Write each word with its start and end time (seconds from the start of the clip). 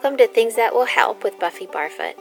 Welcome 0.00 0.18
to 0.18 0.28
Things 0.28 0.54
That 0.54 0.74
Will 0.74 0.84
Help 0.84 1.24
with 1.24 1.40
Buffy 1.40 1.66
Barfoot. 1.66 2.14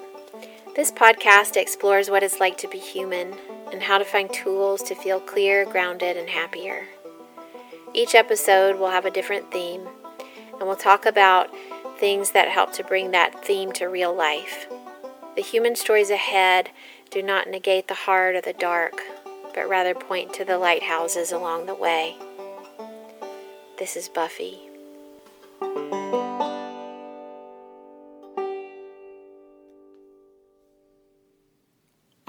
This 0.76 0.92
podcast 0.92 1.56
explores 1.56 2.10
what 2.10 2.24
it's 2.24 2.40
like 2.40 2.58
to 2.58 2.68
be 2.68 2.80
human 2.80 3.36
and 3.72 3.84
how 3.84 4.00
to 4.00 4.04
find 4.04 4.34
tools 4.34 4.82
to 4.82 4.96
feel 4.96 5.20
clear, 5.20 5.64
grounded, 5.64 6.18
and 6.18 6.28
happier. 6.28 6.88
Each 7.94 8.16
episode 8.16 8.80
will 8.80 8.90
have 8.90 9.06
a 9.06 9.12
different 9.12 9.52
theme, 9.52 9.88
and 10.58 10.62
we'll 10.62 10.76
talk 10.76 11.06
about 11.06 11.56
things 12.00 12.32
that 12.32 12.48
help 12.48 12.74
to 12.74 12.84
bring 12.84 13.12
that 13.12 13.46
theme 13.46 13.72
to 13.74 13.86
real 13.86 14.14
life. 14.14 14.66
The 15.36 15.44
human 15.44 15.76
stories 15.76 16.10
ahead 16.10 16.72
do 17.12 17.22
not 17.22 17.48
negate 17.48 17.90
the 17.90 17.94
hard 17.94 18.36
or 18.36 18.42
the 18.42 18.54
dark, 18.54 19.04
but 19.54 19.70
rather 19.70 19.94
point 19.94 20.34
to 20.34 20.44
the 20.44 20.58
lighthouses 20.58 21.32
along 21.32 21.68
the 21.68 21.76
way. 21.76 22.16
This 23.78 23.96
is 23.96 24.10
Buffy. 24.10 24.67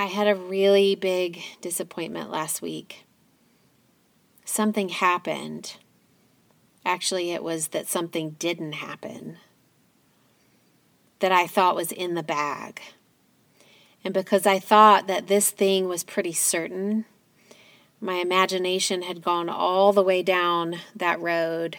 Had 0.08 0.28
a 0.28 0.34
really 0.34 0.94
big 0.94 1.40
disappointment 1.60 2.30
last 2.30 2.62
week. 2.62 3.06
Something 4.44 4.88
happened. 4.88 5.76
Actually, 6.84 7.32
it 7.32 7.42
was 7.42 7.68
that 7.68 7.86
something 7.86 8.30
didn't 8.38 8.72
happen 8.72 9.38
that 11.20 11.32
I 11.32 11.46
thought 11.46 11.74
was 11.74 11.92
in 11.92 12.14
the 12.14 12.22
bag. 12.22 12.80
And 14.04 14.14
because 14.14 14.46
I 14.46 14.58
thought 14.58 15.06
that 15.06 15.26
this 15.26 15.50
thing 15.50 15.88
was 15.88 16.04
pretty 16.04 16.32
certain, 16.32 17.04
my 18.00 18.14
imagination 18.14 19.02
had 19.02 19.22
gone 19.22 19.48
all 19.48 19.92
the 19.92 20.02
way 20.02 20.22
down 20.22 20.76
that 20.94 21.20
road 21.20 21.78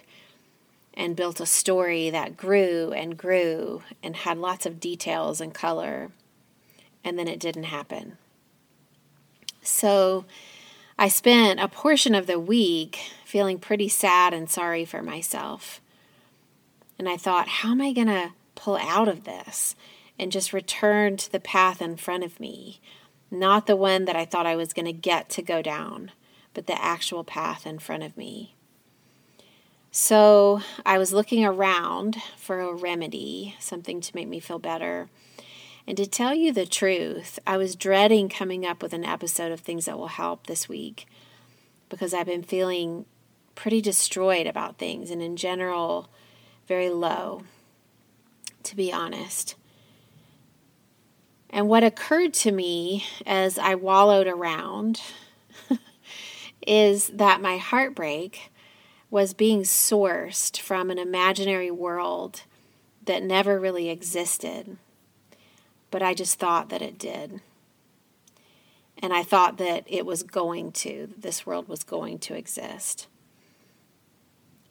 and 0.93 1.15
built 1.15 1.39
a 1.39 1.45
story 1.45 2.09
that 2.09 2.35
grew 2.35 2.91
and 2.91 3.17
grew 3.17 3.83
and 4.03 4.17
had 4.17 4.37
lots 4.37 4.65
of 4.65 4.81
details 4.81 5.39
and 5.39 5.53
color 5.53 6.11
and 7.03 7.17
then 7.17 7.27
it 7.27 7.39
didn't 7.39 7.63
happen. 7.63 8.17
So 9.61 10.25
I 10.97 11.07
spent 11.07 11.59
a 11.59 11.67
portion 11.67 12.15
of 12.15 12.27
the 12.27 12.39
week 12.39 12.99
feeling 13.25 13.59
pretty 13.59 13.87
sad 13.87 14.33
and 14.33 14.49
sorry 14.49 14.85
for 14.85 15.01
myself. 15.01 15.81
And 16.97 17.07
I 17.07 17.15
thought, 17.15 17.47
how 17.47 17.71
am 17.71 17.81
I 17.81 17.93
going 17.93 18.07
to 18.07 18.31
pull 18.55 18.75
out 18.75 19.07
of 19.07 19.23
this 19.23 19.75
and 20.17 20.31
just 20.31 20.51
return 20.51 21.15
to 21.17 21.31
the 21.31 21.39
path 21.39 21.81
in 21.81 21.95
front 21.95 22.23
of 22.23 22.39
me? 22.39 22.81
Not 23.31 23.67
the 23.67 23.75
one 23.75 24.05
that 24.05 24.15
I 24.15 24.25
thought 24.25 24.45
I 24.45 24.55
was 24.55 24.73
going 24.73 24.87
to 24.87 24.91
get 24.91 25.29
to 25.29 25.41
go 25.41 25.61
down, 25.61 26.11
but 26.53 26.67
the 26.67 26.81
actual 26.83 27.23
path 27.23 27.65
in 27.65 27.79
front 27.79 28.03
of 28.03 28.17
me. 28.17 28.55
So 29.91 30.61
I 30.85 30.97
was 30.97 31.13
looking 31.13 31.45
around 31.45 32.17
for 32.37 32.59
a 32.59 32.73
remedy, 32.73 33.55
something 33.59 34.01
to 34.01 34.15
make 34.15 34.27
me 34.27 34.39
feel 34.39 34.59
better. 34.59 35.09
And 35.89 35.97
to 35.97 36.05
tell 36.05 36.35
you 36.35 36.53
the 36.53 36.67
truth, 36.67 37.39
I 37.47 37.57
was 37.57 37.75
dreading 37.75 38.29
coming 38.29 38.63
up 38.63 38.83
with 38.83 38.93
an 38.93 39.03
episode 39.03 39.51
of 39.51 39.59
Things 39.59 39.85
That 39.85 39.97
Will 39.97 40.05
Help 40.05 40.45
this 40.45 40.69
week 40.69 41.07
because 41.89 42.13
I've 42.13 42.27
been 42.27 42.43
feeling 42.43 43.05
pretty 43.55 43.81
destroyed 43.81 44.45
about 44.45 44.77
things 44.77 45.09
and, 45.09 45.19
in 45.19 45.35
general, 45.35 46.07
very 46.67 46.91
low, 46.91 47.41
to 48.61 48.75
be 48.75 48.93
honest. 48.93 49.55
And 51.49 51.67
what 51.67 51.83
occurred 51.83 52.35
to 52.35 52.51
me 52.51 53.03
as 53.25 53.57
I 53.57 53.73
wallowed 53.73 54.27
around 54.27 55.01
is 56.67 57.07
that 57.07 57.41
my 57.41 57.57
heartbreak 57.57 58.51
was 59.09 59.33
being 59.33 59.63
sourced 59.63 60.59
from 60.59 60.91
an 60.91 60.99
imaginary 60.99 61.71
world 61.71 62.43
that 63.05 63.23
never 63.23 63.59
really 63.59 63.89
existed 63.89 64.77
but 65.91 66.01
I 66.01 66.13
just 66.13 66.39
thought 66.39 66.69
that 66.69 66.81
it 66.81 66.97
did. 66.97 67.41
And 69.01 69.13
I 69.13 69.23
thought 69.23 69.57
that 69.57 69.83
it 69.87 70.05
was 70.05 70.23
going 70.23 70.71
to, 70.73 71.09
this 71.17 71.45
world 71.45 71.67
was 71.67 71.83
going 71.83 72.19
to 72.19 72.35
exist. 72.35 73.07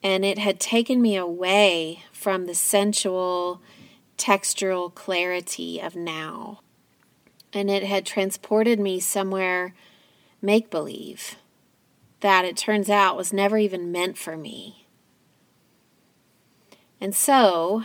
And 0.03 0.25
it 0.25 0.39
had 0.39 0.61
taken 0.61 1.01
me 1.01 1.17
away 1.17 2.05
from 2.13 2.47
the 2.47 2.55
sensual, 2.55 3.61
textural 4.17 4.95
clarity 4.95 5.81
of 5.81 5.97
now. 5.97 6.61
And 7.53 7.71
it 7.71 7.83
had 7.83 8.05
transported 8.05 8.79
me 8.79 9.01
somewhere 9.01 9.75
make 10.43 10.71
believe 10.71 11.37
that 12.21 12.45
it 12.45 12.57
turns 12.57 12.91
out 12.91 13.17
was 13.17 13.33
never 13.33 13.59
even 13.59 13.93
meant 13.93 14.19
for 14.19 14.37
me. 14.37 14.87
And 17.01 17.15
so 17.15 17.85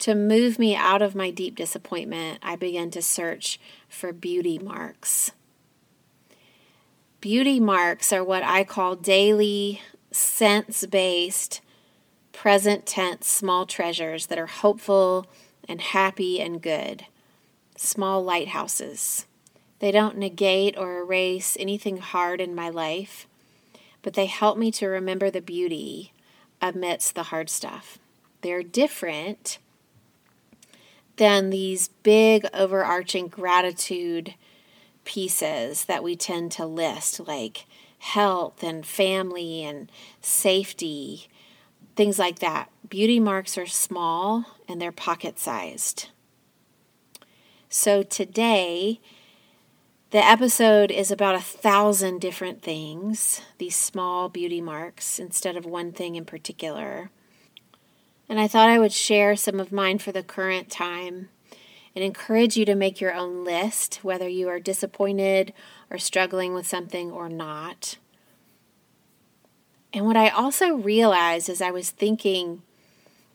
to 0.00 0.14
move 0.14 0.58
me 0.58 0.76
out 0.76 1.02
of 1.02 1.14
my 1.14 1.30
deep 1.30 1.56
disappointment, 1.56 2.38
I 2.42 2.56
began 2.56 2.90
to 2.92 3.02
search 3.02 3.58
for 3.88 4.12
beauty 4.12 4.58
marks. 4.58 5.32
Beauty 7.20 7.58
marks 7.58 8.12
are 8.12 8.22
what 8.22 8.44
I 8.44 8.62
call 8.62 8.94
daily, 8.94 9.82
sense 10.12 10.86
based, 10.86 11.60
present 12.32 12.86
tense 12.86 13.26
small 13.26 13.66
treasures 13.66 14.26
that 14.26 14.38
are 14.38 14.46
hopeful 14.46 15.26
and 15.68 15.80
happy 15.80 16.40
and 16.40 16.62
good. 16.62 17.06
Small 17.76 18.22
lighthouses. 18.22 19.26
They 19.80 19.90
don't 19.90 20.16
negate 20.16 20.76
or 20.76 20.98
erase 20.98 21.56
anything 21.58 21.98
hard 21.98 22.40
in 22.40 22.54
my 22.54 22.68
life, 22.68 23.26
but 24.02 24.14
they 24.14 24.26
help 24.26 24.56
me 24.56 24.70
to 24.72 24.86
remember 24.86 25.30
the 25.30 25.40
beauty 25.40 26.12
amidst 26.62 27.14
the 27.14 27.24
hard 27.24 27.50
stuff. 27.50 27.98
They're 28.42 28.62
different 28.62 29.58
than 31.18 31.50
these 31.50 31.88
big 32.02 32.46
overarching 32.54 33.28
gratitude 33.28 34.34
pieces 35.04 35.84
that 35.84 36.02
we 36.02 36.16
tend 36.16 36.52
to 36.52 36.64
list, 36.64 37.20
like 37.26 37.66
health 37.98 38.62
and 38.62 38.86
family 38.86 39.62
and 39.62 39.90
safety, 40.20 41.28
things 41.96 42.18
like 42.18 42.38
that. 42.38 42.70
Beauty 42.88 43.20
marks 43.20 43.58
are 43.58 43.66
small 43.66 44.44
and 44.68 44.80
they're 44.80 44.92
pocket 44.92 45.38
sized. 45.38 46.08
So 47.68 48.02
today, 48.02 49.00
the 50.10 50.24
episode 50.24 50.90
is 50.90 51.10
about 51.10 51.34
a 51.34 51.40
thousand 51.40 52.20
different 52.20 52.62
things, 52.62 53.42
these 53.58 53.76
small 53.76 54.28
beauty 54.28 54.60
marks, 54.60 55.18
instead 55.18 55.56
of 55.56 55.66
one 55.66 55.92
thing 55.92 56.14
in 56.14 56.24
particular. 56.24 57.10
And 58.28 58.38
I 58.38 58.46
thought 58.46 58.68
I 58.68 58.78
would 58.78 58.92
share 58.92 59.36
some 59.36 59.58
of 59.58 59.72
mine 59.72 59.98
for 59.98 60.12
the 60.12 60.22
current 60.22 60.70
time 60.70 61.30
and 61.94 62.04
encourage 62.04 62.56
you 62.56 62.64
to 62.66 62.74
make 62.74 63.00
your 63.00 63.14
own 63.14 63.44
list, 63.44 64.00
whether 64.02 64.28
you 64.28 64.48
are 64.48 64.60
disappointed 64.60 65.52
or 65.90 65.98
struggling 65.98 66.52
with 66.54 66.66
something 66.66 67.10
or 67.10 67.28
not. 67.28 67.96
And 69.92 70.04
what 70.04 70.16
I 70.16 70.28
also 70.28 70.74
realized 70.74 71.48
as 71.48 71.62
I 71.62 71.70
was 71.70 71.90
thinking 71.90 72.62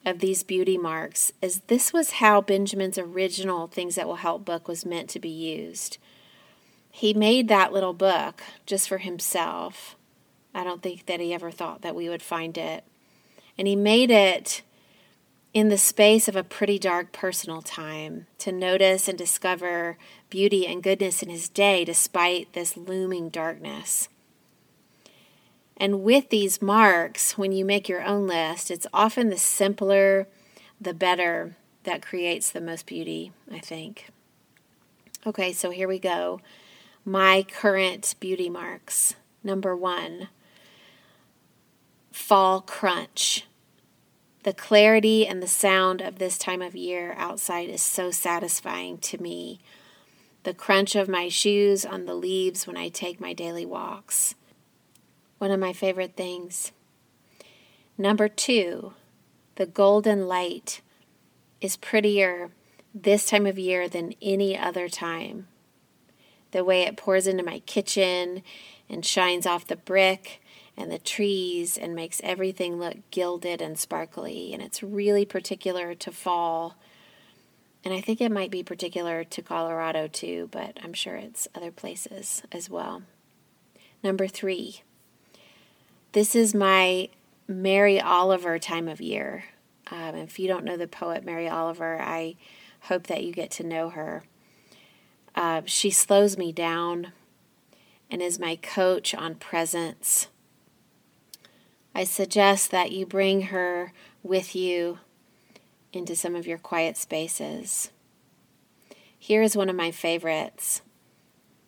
of 0.06 0.20
these 0.20 0.44
beauty 0.44 0.78
marks 0.78 1.32
is 1.42 1.62
this 1.68 1.92
was 1.92 2.12
how 2.12 2.42
Benjamin's 2.42 2.98
original 2.98 3.68
Things 3.68 3.96
That 3.96 4.08
Will 4.08 4.18
Help 4.18 4.46
book 4.46 4.68
was 4.68 4.86
meant 4.86 5.09
to 5.09 5.20
be 5.20 5.30
used. 5.30 5.98
He 6.92 7.14
made 7.14 7.48
that 7.48 7.74
little 7.74 7.94
book 7.94 8.44
just 8.66 8.88
for 8.88 9.00
himself. 9.00 9.96
I 10.53 10.64
don't 10.64 10.84
think 10.84 11.08
that 11.08 11.20
he 11.20 11.34
ever 11.34 11.50
thought 11.50 11.82
that 11.82 11.96
we 11.96 12.08
would 12.08 12.22
find 12.22 12.58
it. 12.58 12.84
And 13.58 13.68
he 13.68 13.76
made 13.76 14.12
it 14.12 14.62
in 15.53 15.69
the 15.69 15.78
space 15.78 16.28
of 16.28 16.36
a 16.36 16.44
pretty 16.44 16.80
dark 16.80 17.12
personal 17.12 17.62
time 17.62 18.25
to 18.40 18.52
notice 18.52 19.08
and 19.08 19.18
discover 19.18 19.97
beauty 20.30 20.66
and 20.66 20.82
goodness 20.82 21.22
in 21.22 21.29
his 21.29 21.47
day 21.47 21.85
despite 21.85 22.53
this 22.53 22.76
looming 22.76 23.29
darkness. 23.29 24.09
And 25.78 26.03
with 26.03 26.29
these 26.29 26.61
marks, 26.61 27.38
when 27.38 27.52
you 27.52 27.66
make 27.66 27.88
your 27.88 28.03
own 28.03 28.28
list, 28.28 28.72
it's 28.72 28.88
often 28.94 29.29
the 29.29 29.38
simpler, 29.38 30.28
the 30.79 30.94
better 30.94 31.55
that 31.84 32.02
creates 32.02 32.52
the 32.52 32.61
most 32.61 32.85
beauty, 32.85 33.32
I 33.52 33.59
think. 33.59 34.09
Okay, 35.26 35.53
so 35.53 35.70
here 35.70 35.88
we 35.88 36.00
go. 36.00 36.41
My 37.05 37.44
current 37.44 38.16
beauty 38.20 38.50
marks. 38.50 39.16
Number 39.44 39.76
one, 39.76 40.29
fall 42.11 42.61
crunch. 42.61 43.46
The 44.43 44.53
clarity 44.53 45.25
and 45.25 45.41
the 45.41 45.47
sound 45.47 46.01
of 46.01 46.19
this 46.19 46.37
time 46.37 46.61
of 46.61 46.75
year 46.75 47.16
outside 47.17 47.69
is 47.69 47.81
so 47.81 48.11
satisfying 48.11 48.97
to 48.97 49.22
me. 49.22 49.61
The 50.43 50.53
crunch 50.53 50.95
of 50.95 51.07
my 51.07 51.29
shoes 51.29 51.85
on 51.85 52.05
the 52.05 52.13
leaves 52.13 52.67
when 52.67 52.75
I 52.75 52.90
take 52.90 53.22
my 53.22 53.31
daily 53.31 53.66
walks. 53.66 54.35
One 55.37 55.49
of 55.49 55.61
my 55.61 55.72
favorite 55.72 56.17
things. 56.17 56.73
Number 57.97 58.28
two, 58.28 58.93
the 59.55 59.66
golden 59.66 60.28
light 60.28 60.81
is 61.61 61.78
prettier 61.78 62.51
this 62.93 63.25
time 63.25 63.45
of 63.45 63.57
year 63.57 63.87
than 63.87 64.13
any 64.22 64.57
other 64.57 64.90
time. 64.90 65.47
The 66.51 66.66
way 66.66 66.81
it 66.81 66.97
pours 66.97 67.28
into 67.28 67.43
my 67.43 67.59
kitchen 67.59 68.43
and 68.90 69.05
shines 69.05 69.45
off 69.45 69.67
the 69.67 69.78
brick 69.78 70.41
and 70.75 70.91
the 70.91 70.99
trees 70.99 71.78
and 71.78 71.96
makes 71.96 72.20
everything 72.23 72.79
look 72.79 72.97
gilded 73.11 73.61
and 73.61 73.78
sparkly. 73.78 74.53
And 74.53 74.61
it's 74.61 74.81
really 74.84 75.25
particular 75.25 75.93
to 75.96 76.11
fall 76.11 76.75
And 77.84 77.93
I 77.93 77.99
think 77.99 78.22
it 78.22 78.31
might 78.31 78.52
be 78.52 78.64
particular 78.64 79.23
to 79.25 79.41
Colorado 79.41 80.08
too, 80.08 80.47
but 80.52 80.78
I'm 80.81 80.93
sure 80.93 81.16
it's 81.16 81.47
other 81.53 81.72
places 81.72 82.41
as 82.52 82.70
well. 82.70 83.03
Number 84.02 84.28
three, 84.28 84.81
this 86.14 86.35
is 86.35 86.53
my 86.55 87.09
Mary 87.47 87.99
Oliver 87.99 88.58
time 88.58 88.87
of 88.87 89.02
year. 89.02 89.46
Um, 89.91 90.16
if 90.16 90.40
you 90.40 90.47
don't 90.47 90.64
know 90.64 90.78
the 90.78 90.87
poet 90.87 91.26
Mary 91.26 91.49
Oliver, 91.49 91.99
I 92.02 92.35
hope 92.81 93.08
that 93.08 93.23
you 93.23 93.34
get 93.34 93.52
to 93.52 93.64
know 93.64 93.90
her. 93.90 94.23
Uh, 95.35 95.64
she 95.66 95.90
slows 95.90 96.37
me 96.37 96.53
down 96.53 97.11
and 98.09 98.22
is 98.22 98.40
my 98.40 98.55
coach 98.55 99.14
on 99.14 99.35
presence. 99.35 100.28
I 101.95 102.05
suggest 102.05 102.72
that 102.72 102.91
you 102.91 103.05
bring 103.05 103.43
her 103.43 103.93
with 104.23 104.55
you 104.55 104.99
into 105.91 106.16
some 106.16 106.35
of 106.35 106.47
your 106.47 106.57
quiet 106.57 106.97
spaces. 106.97 107.91
Here 109.17 109.43
is 109.43 109.55
one 109.55 109.69
of 109.69 109.75
my 109.75 109.91
favorites. 109.91 110.81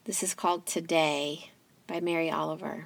This 0.06 0.24
is 0.24 0.34
called 0.34 0.66
Today 0.66 1.52
by 1.86 2.00
Mary 2.00 2.32
Oliver. 2.32 2.86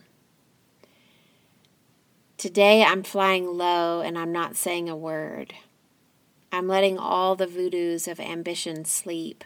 Today 2.38 2.83
I'm 2.83 3.03
flying 3.03 3.45
low 3.45 4.01
and 4.01 4.18
I'm 4.18 4.31
not 4.31 4.56
saying 4.56 4.89
a 4.89 4.95
word. 4.95 5.53
I'm 6.51 6.68
letting 6.68 6.97
all 6.97 7.36
the 7.36 7.47
voodoos 7.47 8.07
of 8.07 8.19
ambition 8.19 8.83
sleep. 8.83 9.44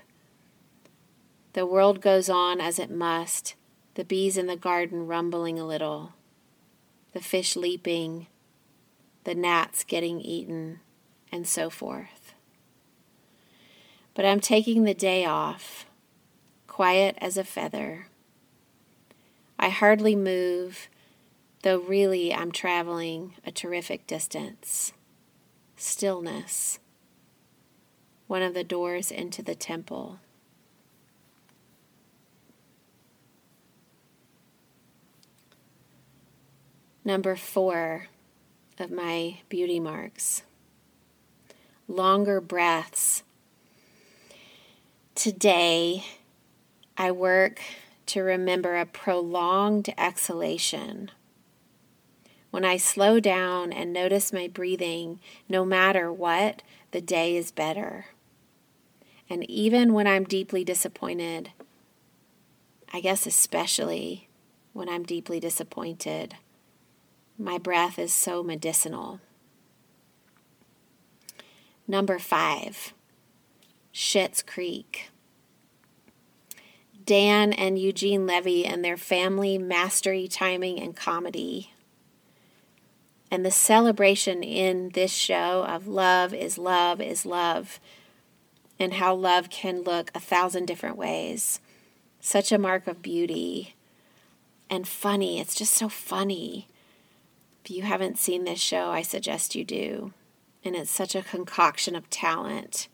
The 1.53 1.65
world 1.65 2.01
goes 2.01 2.29
on 2.29 2.59
as 2.59 2.79
it 2.79 2.89
must, 2.89 3.53
the 3.93 4.03
bees 4.03 4.37
in 4.37 4.47
the 4.47 4.55
garden 4.55 5.05
rumbling 5.05 5.59
a 5.59 5.65
little, 5.65 6.13
the 7.13 7.21
fish 7.21 7.55
leaping, 7.55 8.27
the 9.23 9.35
gnats 9.35 9.83
getting 9.83 10.19
eaten 10.19 10.79
and 11.31 11.47
so 11.47 11.69
forth. 11.69 12.33
But 14.13 14.25
I'm 14.25 14.39
taking 14.39 14.83
the 14.83 14.93
day 14.93 15.25
off, 15.25 15.85
quiet 16.67 17.17
as 17.19 17.37
a 17.37 17.43
feather. 17.43 18.07
I 19.57 19.69
hardly 19.69 20.15
move, 20.15 20.89
though 21.61 21.79
really 21.79 22.33
I'm 22.33 22.51
traveling 22.51 23.35
a 23.45 23.51
terrific 23.51 24.05
distance. 24.05 24.93
Stillness. 25.77 26.79
One 28.27 28.41
of 28.41 28.53
the 28.53 28.63
doors 28.63 29.11
into 29.11 29.41
the 29.41 29.55
temple. 29.55 30.19
Number 37.05 37.35
four 37.35 38.07
of 38.79 38.89
my 38.89 39.39
beauty 39.49 39.79
marks 39.79 40.43
longer 41.87 42.39
breaths. 42.39 43.23
Today, 45.15 46.05
I 46.97 47.11
work 47.11 47.59
to 48.07 48.21
remember 48.21 48.77
a 48.77 48.85
prolonged 48.85 49.93
exhalation. 49.97 51.11
When 52.51 52.63
I 52.63 52.77
slow 52.77 53.19
down 53.19 53.73
and 53.73 53.91
notice 53.91 54.31
my 54.31 54.47
breathing, 54.47 55.19
no 55.49 55.65
matter 55.65 56.11
what, 56.11 56.61
the 56.91 57.01
day 57.01 57.35
is 57.35 57.51
better. 57.51 58.05
And 59.29 59.49
even 59.49 59.93
when 59.93 60.07
I'm 60.07 60.23
deeply 60.23 60.63
disappointed, 60.63 61.51
I 62.93 63.01
guess 63.01 63.25
especially 63.25 64.29
when 64.73 64.87
I'm 64.87 65.03
deeply 65.03 65.39
disappointed, 65.39 66.35
my 67.43 67.57
breath 67.57 67.99
is 67.99 68.13
so 68.13 68.41
medicinal. 68.41 69.19
Number 71.87 72.17
five, 72.17 72.93
Schitt's 73.93 74.41
Creek. 74.41 75.09
Dan 77.03 77.51
and 77.51 77.77
Eugene 77.77 78.25
Levy 78.25 78.65
and 78.65 78.83
their 78.83 78.95
family 78.95 79.57
mastery, 79.57 80.25
timing, 80.29 80.79
and 80.79 80.95
comedy. 80.95 81.73
And 83.29 83.45
the 83.45 83.51
celebration 83.51 84.41
in 84.41 84.89
this 84.89 85.11
show 85.11 85.65
of 85.67 85.85
love 85.85 86.33
is 86.33 86.57
love 86.57 87.01
is 87.01 87.25
love, 87.25 87.81
and 88.79 88.93
how 88.93 89.13
love 89.13 89.49
can 89.49 89.81
look 89.81 90.11
a 90.15 90.19
thousand 90.21 90.65
different 90.65 90.95
ways. 90.95 91.59
Such 92.21 92.53
a 92.53 92.57
mark 92.57 92.87
of 92.87 93.01
beauty 93.01 93.75
and 94.69 94.87
funny. 94.87 95.41
It's 95.41 95.55
just 95.55 95.73
so 95.73 95.89
funny. 95.89 96.69
If 97.63 97.71
you 97.71 97.83
haven't 97.83 98.17
seen 98.17 98.43
this 98.43 98.59
show, 98.59 98.89
I 98.89 99.01
suggest 99.01 99.55
you 99.55 99.63
do 99.63 100.13
and 100.65 100.75
it's 100.75 100.91
such 100.91 101.15
a 101.15 101.21
concoction 101.21 101.95
of 101.95 102.09
talent. 102.09 102.87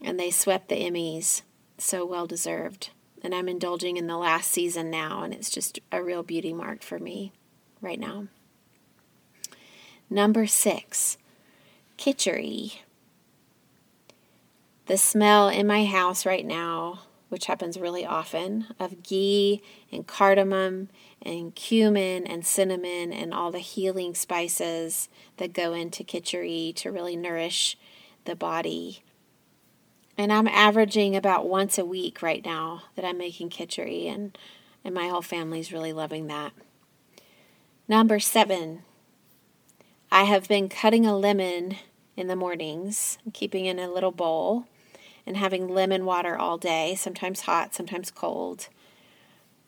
And 0.00 0.18
they 0.18 0.30
swept 0.30 0.68
the 0.68 0.76
Emmys, 0.76 1.42
so 1.78 2.04
well 2.04 2.26
deserved. 2.26 2.90
And 3.22 3.34
I'm 3.34 3.48
indulging 3.48 3.96
in 3.96 4.08
the 4.08 4.16
last 4.16 4.50
season 4.50 4.90
now, 4.90 5.22
and 5.22 5.32
it's 5.32 5.50
just 5.50 5.78
a 5.92 6.02
real 6.02 6.24
beauty 6.24 6.52
mark 6.52 6.82
for 6.82 6.98
me 6.98 7.32
right 7.80 8.00
now. 8.00 8.26
Number 10.10 10.46
six, 10.46 11.16
kitchery. 11.96 12.82
The 14.86 14.98
smell 14.98 15.48
in 15.48 15.68
my 15.68 15.84
house 15.84 16.26
right 16.26 16.44
now, 16.44 17.02
which 17.28 17.46
happens 17.46 17.78
really 17.78 18.04
often, 18.04 18.66
of 18.80 19.04
ghee 19.04 19.62
and 19.92 20.06
cardamom 20.06 20.88
and 21.24 21.54
cumin 21.54 22.26
and 22.26 22.44
cinnamon 22.44 23.12
and 23.12 23.32
all 23.32 23.50
the 23.50 23.58
healing 23.58 24.14
spices 24.14 25.08
that 25.36 25.52
go 25.52 25.72
into 25.72 26.04
kitchery 26.04 26.72
to 26.76 26.90
really 26.90 27.16
nourish 27.16 27.76
the 28.24 28.36
body. 28.36 29.02
And 30.18 30.32
I'm 30.32 30.48
averaging 30.48 31.16
about 31.16 31.48
once 31.48 31.78
a 31.78 31.84
week 31.84 32.22
right 32.22 32.44
now 32.44 32.82
that 32.96 33.04
I'm 33.04 33.18
making 33.18 33.48
kitchery, 33.48 34.08
and, 34.08 34.36
and 34.84 34.94
my 34.94 35.08
whole 35.08 35.22
family's 35.22 35.72
really 35.72 35.92
loving 35.92 36.26
that. 36.26 36.52
Number 37.88 38.20
seven, 38.20 38.82
I 40.10 40.24
have 40.24 40.48
been 40.48 40.68
cutting 40.68 41.06
a 41.06 41.16
lemon 41.16 41.76
in 42.16 42.26
the 42.26 42.36
mornings, 42.36 43.18
keeping 43.32 43.64
in 43.64 43.78
a 43.78 43.90
little 43.90 44.12
bowl, 44.12 44.66
and 45.26 45.36
having 45.36 45.68
lemon 45.68 46.04
water 46.04 46.36
all 46.36 46.58
day, 46.58 46.94
sometimes 46.94 47.42
hot, 47.42 47.74
sometimes 47.74 48.10
cold. 48.10 48.68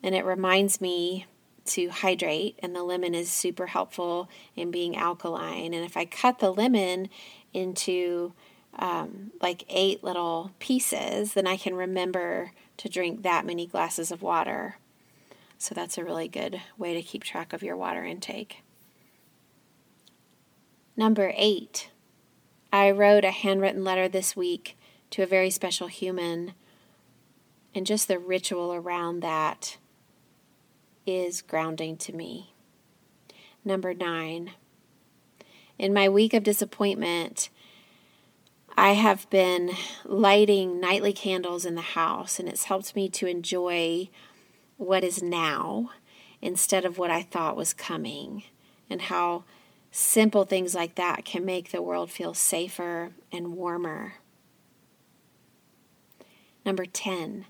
And 0.03 0.13
it 0.13 0.25
reminds 0.25 0.79
me 0.79 1.25
to 1.65 1.89
hydrate, 1.89 2.59
and 2.59 2.75
the 2.75 2.83
lemon 2.83 3.15
is 3.15 3.31
super 3.31 3.67
helpful 3.67 4.29
in 4.55 4.71
being 4.71 4.95
alkaline. 4.95 5.73
And 5.73 5.83
if 5.83 5.97
I 5.97 6.05
cut 6.05 6.39
the 6.39 6.53
lemon 6.53 7.09
into 7.53 8.33
um, 8.77 9.31
like 9.41 9.65
eight 9.69 10.03
little 10.03 10.51
pieces, 10.59 11.33
then 11.33 11.47
I 11.47 11.57
can 11.57 11.75
remember 11.75 12.51
to 12.77 12.89
drink 12.89 13.23
that 13.23 13.45
many 13.45 13.65
glasses 13.65 14.11
of 14.11 14.21
water. 14.21 14.77
So 15.57 15.73
that's 15.73 15.97
a 15.97 16.03
really 16.03 16.27
good 16.27 16.61
way 16.77 16.93
to 16.93 17.01
keep 17.01 17.23
track 17.23 17.53
of 17.53 17.63
your 17.63 17.77
water 17.77 18.03
intake. 18.03 18.61
Number 20.97 21.33
eight, 21.35 21.89
I 22.71 22.91
wrote 22.91 23.25
a 23.25 23.31
handwritten 23.31 23.83
letter 23.83 24.07
this 24.07 24.35
week 24.35 24.77
to 25.11 25.23
a 25.23 25.27
very 25.27 25.49
special 25.49 25.87
human, 25.87 26.53
and 27.73 27.85
just 27.85 28.07
the 28.07 28.19
ritual 28.19 28.73
around 28.73 29.21
that 29.21 29.77
is 31.05 31.41
grounding 31.41 31.97
to 31.97 32.13
me. 32.13 32.53
Number 33.63 33.93
nine, 33.93 34.51
in 35.77 35.93
my 35.93 36.07
week 36.07 36.33
of 36.33 36.43
disappointment, 36.43 37.49
I 38.77 38.91
have 38.91 39.29
been 39.29 39.71
lighting 40.03 40.79
nightly 40.79 41.13
candles 41.13 41.65
in 41.65 41.75
the 41.75 41.81
house, 41.81 42.39
and 42.39 42.49
it's 42.49 42.65
helped 42.65 42.95
me 42.95 43.09
to 43.09 43.27
enjoy 43.27 44.09
what 44.77 45.03
is 45.03 45.23
now 45.23 45.91
instead 46.41 46.85
of 46.85 46.97
what 46.97 47.09
I 47.09 47.21
thought 47.21 47.55
was 47.55 47.73
coming, 47.73 48.43
and 48.89 49.03
how 49.03 49.45
simple 49.91 50.43
things 50.43 50.75
like 50.75 50.95
that 50.95 51.23
can 51.23 51.45
make 51.45 51.71
the 51.71 51.81
world 51.81 52.11
feel 52.11 52.33
safer 52.33 53.13
and 53.31 53.55
warmer. 53.55 54.15
Number 56.65 56.85
10, 56.85 57.45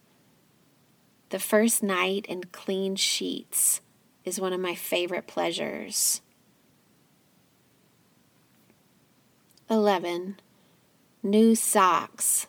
the 1.36 1.40
first 1.40 1.84
night 1.84 2.26
in 2.28 2.46
clean 2.46 2.96
sheets 2.96 3.82
is 4.24 4.40
one 4.40 4.54
of 4.54 4.60
my 4.62 4.74
favorite 4.74 5.28
pleasures. 5.28 6.22
11. 9.70 10.40
New 11.22 11.54
socks. 11.54 12.48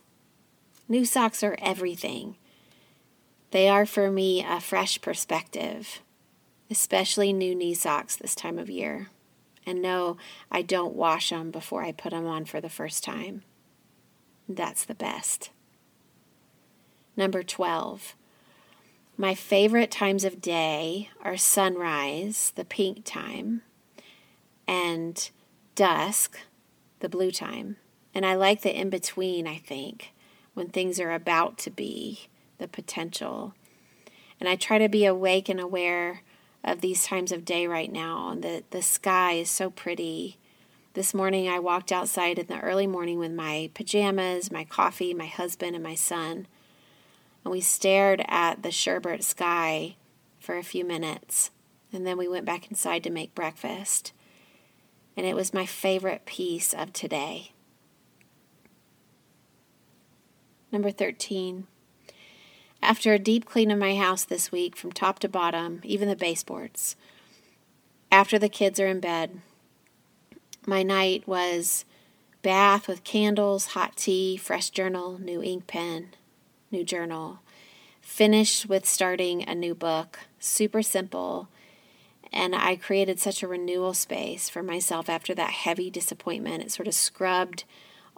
New 0.88 1.04
socks 1.04 1.42
are 1.42 1.58
everything. 1.60 2.36
They 3.50 3.68
are 3.68 3.86
for 3.86 4.08
me 4.08 4.46
a 4.48 4.60
fresh 4.60 5.00
perspective, 5.00 6.00
especially 6.70 7.32
new 7.32 7.56
knee 7.56 7.74
socks 7.74 8.14
this 8.14 8.36
time 8.36 8.56
of 8.56 8.70
year. 8.70 9.08
And 9.66 9.82
no, 9.82 10.16
I 10.48 10.62
don't 10.62 10.94
wash 10.94 11.30
them 11.30 11.50
before 11.50 11.82
I 11.82 11.90
put 11.90 12.12
them 12.12 12.28
on 12.28 12.44
for 12.44 12.60
the 12.60 12.70
first 12.70 13.02
time. 13.02 13.42
That's 14.48 14.84
the 14.84 14.94
best. 14.94 15.50
Number 17.16 17.42
12. 17.42 18.14
My 19.18 19.34
favorite 19.34 19.90
times 19.90 20.24
of 20.24 20.42
day 20.42 21.08
are 21.22 21.38
sunrise, 21.38 22.52
the 22.54 22.66
pink 22.66 23.06
time, 23.06 23.62
and 24.68 25.30
dusk, 25.74 26.38
the 27.00 27.08
blue 27.08 27.30
time. 27.30 27.76
And 28.14 28.26
I 28.26 28.34
like 28.34 28.60
the 28.60 28.78
in 28.78 28.90
between, 28.90 29.46
I 29.46 29.56
think, 29.56 30.12
when 30.52 30.68
things 30.68 31.00
are 31.00 31.12
about 31.12 31.56
to 31.58 31.70
be 31.70 32.28
the 32.58 32.68
potential. 32.68 33.54
And 34.38 34.50
I 34.50 34.56
try 34.56 34.76
to 34.76 34.88
be 34.88 35.06
awake 35.06 35.48
and 35.48 35.60
aware 35.60 36.22
of 36.62 36.82
these 36.82 37.06
times 37.06 37.32
of 37.32 37.46
day 37.46 37.66
right 37.66 37.90
now. 37.90 38.28
And 38.28 38.44
the, 38.44 38.64
the 38.68 38.82
sky 38.82 39.32
is 39.32 39.48
so 39.48 39.70
pretty. 39.70 40.36
This 40.92 41.14
morning 41.14 41.48
I 41.48 41.58
walked 41.58 41.90
outside 41.90 42.38
in 42.38 42.48
the 42.48 42.60
early 42.60 42.86
morning 42.86 43.18
with 43.18 43.32
my 43.32 43.70
pajamas, 43.72 44.50
my 44.50 44.64
coffee, 44.64 45.14
my 45.14 45.26
husband, 45.26 45.74
and 45.74 45.84
my 45.84 45.94
son. 45.94 46.48
And 47.46 47.52
we 47.52 47.60
stared 47.60 48.24
at 48.26 48.64
the 48.64 48.72
sherbet 48.72 49.22
sky 49.22 49.94
for 50.40 50.58
a 50.58 50.64
few 50.64 50.84
minutes. 50.84 51.52
And 51.92 52.04
then 52.04 52.18
we 52.18 52.26
went 52.26 52.44
back 52.44 52.68
inside 52.68 53.04
to 53.04 53.10
make 53.10 53.36
breakfast. 53.36 54.12
And 55.16 55.24
it 55.24 55.36
was 55.36 55.54
my 55.54 55.64
favorite 55.64 56.26
piece 56.26 56.74
of 56.74 56.92
today. 56.92 57.52
Number 60.72 60.90
13. 60.90 61.68
After 62.82 63.14
a 63.14 63.18
deep 63.20 63.44
clean 63.44 63.70
of 63.70 63.78
my 63.78 63.94
house 63.94 64.24
this 64.24 64.50
week 64.50 64.74
from 64.74 64.90
top 64.90 65.20
to 65.20 65.28
bottom, 65.28 65.82
even 65.84 66.08
the 66.08 66.16
baseboards, 66.16 66.96
after 68.10 68.40
the 68.40 68.48
kids 68.48 68.80
are 68.80 68.88
in 68.88 68.98
bed, 68.98 69.40
my 70.66 70.82
night 70.82 71.28
was 71.28 71.84
bath 72.42 72.88
with 72.88 73.04
candles, 73.04 73.66
hot 73.66 73.94
tea, 73.94 74.36
fresh 74.36 74.70
journal, 74.70 75.20
new 75.20 75.40
ink 75.40 75.68
pen, 75.68 76.08
new 76.70 76.84
journal. 76.84 77.40
Finished 78.00 78.66
with 78.68 78.86
starting 78.86 79.46
a 79.48 79.54
new 79.54 79.74
book, 79.74 80.20
super 80.38 80.82
simple. 80.82 81.48
And 82.32 82.54
I 82.54 82.76
created 82.76 83.18
such 83.18 83.42
a 83.42 83.48
renewal 83.48 83.94
space 83.94 84.48
for 84.48 84.62
myself 84.62 85.08
after 85.08 85.34
that 85.34 85.50
heavy 85.50 85.90
disappointment. 85.90 86.62
It 86.62 86.70
sort 86.70 86.88
of 86.88 86.94
scrubbed 86.94 87.64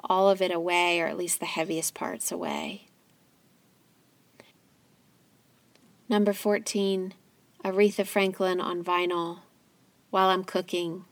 all 0.04 0.30
of 0.30 0.40
it 0.40 0.52
away, 0.52 1.00
or 1.00 1.06
at 1.06 1.18
least 1.18 1.40
the 1.40 1.46
heaviest 1.46 1.94
parts 1.94 2.30
away. 2.30 2.86
Number 6.08 6.32
14, 6.32 7.14
Aretha 7.64 8.06
Franklin 8.06 8.60
on 8.60 8.82
vinyl 8.82 9.40
while 10.10 10.30
I'm 10.30 10.44
cooking. 10.44 11.04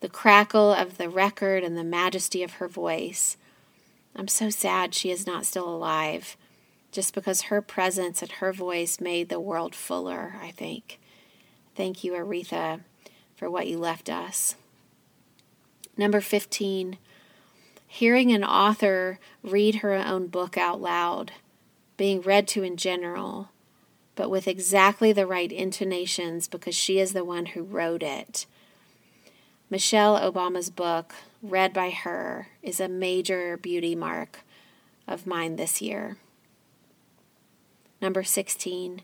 The 0.00 0.08
crackle 0.08 0.72
of 0.72 0.98
the 0.98 1.08
record 1.08 1.64
and 1.64 1.76
the 1.76 1.82
majesty 1.82 2.42
of 2.42 2.52
her 2.54 2.68
voice. 2.68 3.36
I'm 4.16 4.28
so 4.28 4.50
sad 4.50 4.94
she 4.94 5.10
is 5.10 5.26
not 5.26 5.46
still 5.46 5.68
alive, 5.68 6.36
just 6.90 7.14
because 7.14 7.42
her 7.42 7.60
presence 7.60 8.22
and 8.22 8.32
her 8.32 8.52
voice 8.52 9.00
made 9.00 9.28
the 9.28 9.40
world 9.40 9.74
fuller, 9.74 10.36
I 10.40 10.50
think. 10.50 10.98
Thank 11.74 12.02
you, 12.02 12.12
Aretha, 12.12 12.80
for 13.36 13.50
what 13.50 13.66
you 13.66 13.78
left 13.78 14.08
us. 14.08 14.56
Number 15.96 16.20
15, 16.20 16.98
hearing 17.86 18.32
an 18.32 18.44
author 18.44 19.18
read 19.42 19.76
her 19.76 19.94
own 19.94 20.28
book 20.28 20.56
out 20.56 20.80
loud, 20.80 21.32
being 21.96 22.22
read 22.22 22.48
to 22.48 22.62
in 22.62 22.76
general 22.76 23.50
but 24.16 24.30
with 24.30 24.48
exactly 24.48 25.12
the 25.12 25.26
right 25.26 25.52
intonations 25.52 26.48
because 26.48 26.74
she 26.74 26.98
is 26.98 27.12
the 27.12 27.24
one 27.24 27.46
who 27.46 27.62
wrote 27.62 28.02
it. 28.02 28.46
Michelle 29.70 30.18
Obama's 30.18 30.70
book, 30.70 31.14
read 31.50 31.72
by 31.72 31.90
her, 31.90 32.48
is 32.62 32.80
a 32.80 32.88
major 32.88 33.56
beauty 33.56 33.94
mark 33.94 34.40
of 35.06 35.26
mine 35.26 35.56
this 35.56 35.80
year. 35.80 36.16
Number 38.00 38.22
16, 38.22 39.02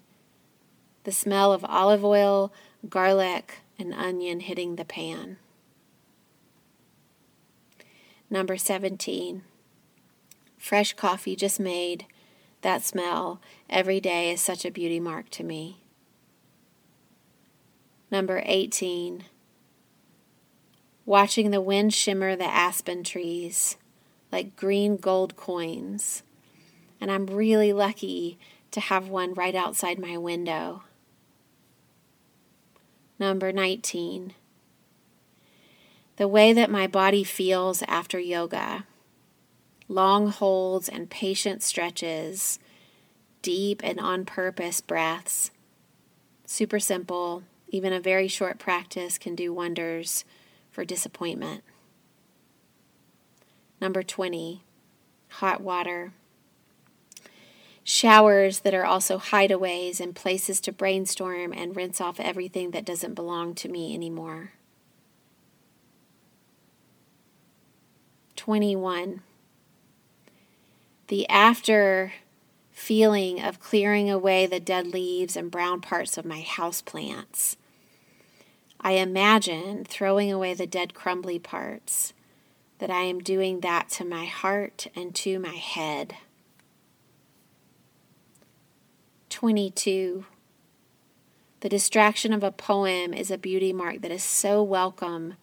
the 1.04 1.12
smell 1.12 1.52
of 1.52 1.64
olive 1.64 2.04
oil, 2.04 2.52
garlic, 2.88 3.60
and 3.78 3.94
onion 3.94 4.40
hitting 4.40 4.76
the 4.76 4.84
pan. 4.84 5.38
Number 8.28 8.56
17, 8.56 9.42
fresh 10.58 10.92
coffee 10.94 11.36
just 11.36 11.60
made 11.60 12.06
that 12.62 12.82
smell 12.82 13.40
every 13.68 14.00
day 14.00 14.30
is 14.30 14.40
such 14.40 14.64
a 14.64 14.70
beauty 14.70 15.00
mark 15.00 15.28
to 15.30 15.44
me. 15.44 15.82
Number 18.10 18.42
18. 18.44 19.24
Watching 21.04 21.50
the 21.50 21.60
wind 21.60 21.92
shimmer 21.92 22.36
the 22.36 22.44
aspen 22.44 23.02
trees 23.02 23.76
like 24.30 24.56
green 24.56 24.96
gold 24.96 25.36
coins. 25.36 26.22
And 27.00 27.10
I'm 27.10 27.26
really 27.26 27.72
lucky 27.72 28.38
to 28.70 28.80
have 28.80 29.08
one 29.08 29.34
right 29.34 29.54
outside 29.54 29.98
my 29.98 30.16
window. 30.16 30.84
Number 33.18 33.52
19. 33.52 34.34
The 36.16 36.28
way 36.28 36.52
that 36.52 36.70
my 36.70 36.86
body 36.86 37.24
feels 37.24 37.82
after 37.82 38.18
yoga 38.18 38.84
long 39.88 40.28
holds 40.28 40.88
and 40.88 41.10
patient 41.10 41.62
stretches, 41.62 42.58
deep 43.42 43.82
and 43.84 44.00
on 44.00 44.24
purpose 44.24 44.80
breaths. 44.80 45.50
Super 46.46 46.80
simple, 46.80 47.42
even 47.68 47.92
a 47.92 48.00
very 48.00 48.28
short 48.28 48.58
practice 48.58 49.18
can 49.18 49.34
do 49.34 49.52
wonders 49.52 50.24
for 50.72 50.84
disappointment. 50.84 51.62
Number 53.80 54.02
20, 54.02 54.64
hot 55.28 55.60
water. 55.60 56.12
Showers 57.84 58.60
that 58.60 58.74
are 58.74 58.84
also 58.84 59.18
hideaways 59.18 60.00
and 60.00 60.14
places 60.14 60.60
to 60.62 60.72
brainstorm 60.72 61.52
and 61.52 61.76
rinse 61.76 62.00
off 62.00 62.18
everything 62.18 62.72
that 62.72 62.84
doesn't 62.84 63.14
belong 63.14 63.54
to 63.54 63.68
me 63.68 63.94
anymore. 63.94 64.52
21 68.34 69.22
the 71.12 71.28
after 71.28 72.14
feeling 72.70 73.38
of 73.38 73.60
clearing 73.60 74.10
away 74.10 74.46
the 74.46 74.58
dead 74.58 74.86
leaves 74.86 75.36
and 75.36 75.50
brown 75.50 75.78
parts 75.78 76.16
of 76.16 76.24
my 76.24 76.40
house 76.40 76.80
plants. 76.80 77.58
I 78.84 78.92
imagine 78.92 79.84
throwing 79.84 80.32
away 80.32 80.54
the 80.54 80.66
dead 80.66 80.92
crumbly 80.92 81.38
parts, 81.38 82.12
that 82.78 82.90
I 82.90 83.02
am 83.02 83.20
doing 83.20 83.60
that 83.60 83.88
to 83.90 84.04
my 84.04 84.24
heart 84.24 84.88
and 84.96 85.14
to 85.16 85.38
my 85.38 85.54
head. 85.54 86.16
22. 89.30 90.26
The 91.60 91.68
distraction 91.68 92.32
of 92.32 92.42
a 92.42 92.50
poem 92.50 93.14
is 93.14 93.30
a 93.30 93.38
beauty 93.38 93.72
mark 93.72 94.00
that 94.02 94.10
is 94.10 94.24
so 94.24 94.64
welcome 94.64 95.34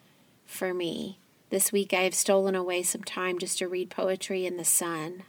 for 0.46 0.74
me. 0.74 1.18
This 1.50 1.72
week 1.72 1.94
I 1.94 2.02
have 2.02 2.14
stolen 2.14 2.56
away 2.56 2.84
some 2.84 3.04
time 3.04 3.40
just 3.40 3.58
to 3.60 3.70
read 3.70 3.90
poetry 3.90 4.46
in 4.46 4.58
the 4.58 4.66
sun. 4.66 5.24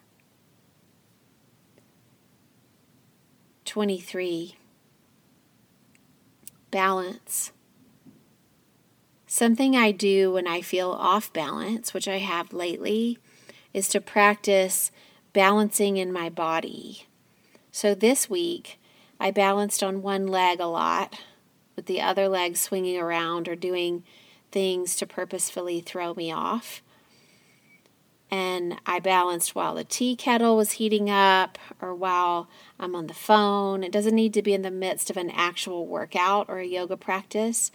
23. 3.65 4.57
Balance. 6.73 7.53
Something 9.33 9.77
I 9.77 9.93
do 9.93 10.33
when 10.33 10.49
I 10.49 10.61
feel 10.61 10.91
off 10.91 11.33
balance, 11.33 11.95
which 11.95 12.09
I 12.09 12.19
have 12.19 12.53
lately, 12.53 13.17
is 13.73 13.87
to 13.91 14.01
practice 14.01 14.91
balancing 15.33 15.99
in 15.99 16.13
my 16.13 16.29
body. 16.29 17.07
So 17.71 17.95
this 17.95 18.29
week, 18.29 18.81
I 19.21 19.31
balanced 19.31 19.85
on 19.85 20.03
one 20.03 20.27
leg 20.27 20.59
a 20.59 20.67
lot, 20.67 21.21
with 21.77 21.87
the 21.87 22.01
other 22.01 22.27
leg 22.27 22.57
swinging 22.57 22.99
around 22.99 23.47
or 23.47 23.55
doing 23.55 24.03
things 24.51 24.97
to 24.97 25.07
purposefully 25.07 25.81
throw 25.81 26.13
me 26.13 26.33
off 26.33 26.83
and 28.31 28.79
I 28.87 29.01
balanced 29.01 29.55
while 29.55 29.75
the 29.75 29.85
tea 29.85 30.15
kettle 30.15 30.57
was 30.57 30.73
heating 30.73 31.11
up 31.11 31.59
or 31.81 31.95
while 31.95 32.49
I'm 32.79 32.95
on 32.95 33.09
the 33.09 33.15
phone. 33.15 33.83
It 33.83 33.93
doesn't 33.93 34.15
need 34.15 34.35
to 34.35 34.43
be 34.43 34.55
in 34.55 34.63
the 34.63 34.71
midst 34.71 35.11
of 35.11 35.17
an 35.17 35.31
actual 35.31 35.87
workout 35.87 36.47
or 36.49 36.59
a 36.59 36.67
yoga 36.67 36.97
practice, 36.97 37.73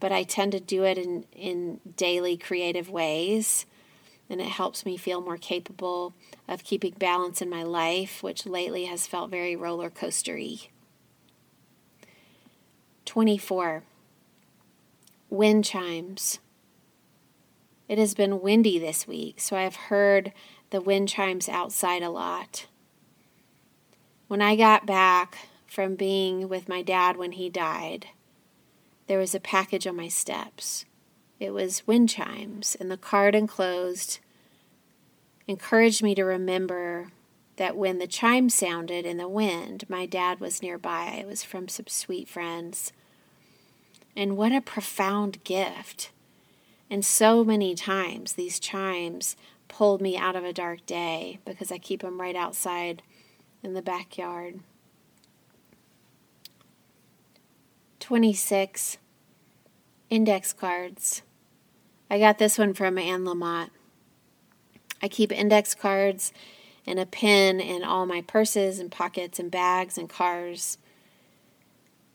but 0.00 0.12
I 0.12 0.22
tend 0.22 0.52
to 0.52 0.60
do 0.60 0.84
it 0.84 0.98
in, 0.98 1.24
in 1.32 1.80
daily 1.96 2.36
creative 2.36 2.88
ways. 2.90 3.66
And 4.30 4.40
it 4.40 4.48
helps 4.48 4.84
me 4.84 4.96
feel 4.96 5.22
more 5.22 5.38
capable 5.38 6.14
of 6.46 6.64
keeping 6.64 6.94
balance 6.98 7.40
in 7.40 7.48
my 7.48 7.62
life, 7.62 8.22
which 8.22 8.46
lately 8.46 8.84
has 8.84 9.06
felt 9.06 9.30
very 9.30 9.56
roller 9.56 9.90
coastery. 9.90 10.68
24. 13.06 13.84
Wind 15.30 15.64
chimes. 15.64 16.40
It 17.88 17.96
has 17.96 18.12
been 18.12 18.42
windy 18.42 18.78
this 18.78 19.06
week, 19.06 19.40
so 19.40 19.56
I 19.56 19.62
have 19.62 19.76
heard 19.76 20.32
the 20.68 20.82
wind 20.82 21.08
chimes 21.08 21.48
outside 21.48 22.02
a 22.02 22.10
lot. 22.10 22.66
When 24.26 24.42
I 24.42 24.56
got 24.56 24.84
back 24.84 25.48
from 25.66 25.94
being 25.94 26.50
with 26.50 26.68
my 26.68 26.82
dad 26.82 27.16
when 27.16 27.32
he 27.32 27.48
died, 27.48 28.08
there 29.08 29.18
was 29.18 29.34
a 29.34 29.40
package 29.40 29.86
on 29.86 29.96
my 29.96 30.08
steps. 30.08 30.84
It 31.40 31.52
was 31.52 31.86
wind 31.86 32.10
chimes, 32.10 32.76
and 32.78 32.90
the 32.90 32.96
card 32.96 33.34
enclosed 33.34 34.20
encouraged 35.46 36.02
me 36.02 36.14
to 36.14 36.24
remember 36.24 37.10
that 37.56 37.76
when 37.76 37.98
the 37.98 38.06
chime 38.06 38.50
sounded 38.50 39.06
in 39.06 39.16
the 39.16 39.28
wind, 39.28 39.88
my 39.88 40.04
dad 40.04 40.40
was 40.40 40.62
nearby. 40.62 41.16
It 41.20 41.26
was 41.26 41.42
from 41.42 41.68
some 41.68 41.86
sweet 41.88 42.28
friends. 42.28 42.92
And 44.14 44.36
what 44.36 44.52
a 44.52 44.60
profound 44.60 45.42
gift 45.44 46.10
And 46.90 47.04
so 47.04 47.44
many 47.44 47.74
times 47.74 48.32
these 48.32 48.58
chimes 48.58 49.36
pulled 49.68 50.00
me 50.00 50.16
out 50.16 50.36
of 50.36 50.44
a 50.44 50.52
dark 50.52 50.86
day 50.86 51.38
because 51.44 51.70
I 51.70 51.78
keep 51.78 52.00
them 52.00 52.20
right 52.20 52.36
outside 52.36 53.02
in 53.62 53.74
the 53.74 53.82
backyard. 53.82 54.60
26. 58.08 58.96
Index 60.08 60.54
cards. 60.54 61.20
I 62.08 62.18
got 62.18 62.38
this 62.38 62.56
one 62.56 62.72
from 62.72 62.96
Anne 62.96 63.26
Lamott. 63.26 63.68
I 65.02 65.08
keep 65.08 65.30
index 65.30 65.74
cards 65.74 66.32
and 66.86 66.98
a 66.98 67.04
pen 67.04 67.60
in 67.60 67.84
all 67.84 68.06
my 68.06 68.22
purses 68.22 68.78
and 68.78 68.90
pockets 68.90 69.38
and 69.38 69.50
bags 69.50 69.98
and 69.98 70.08
cars. 70.08 70.78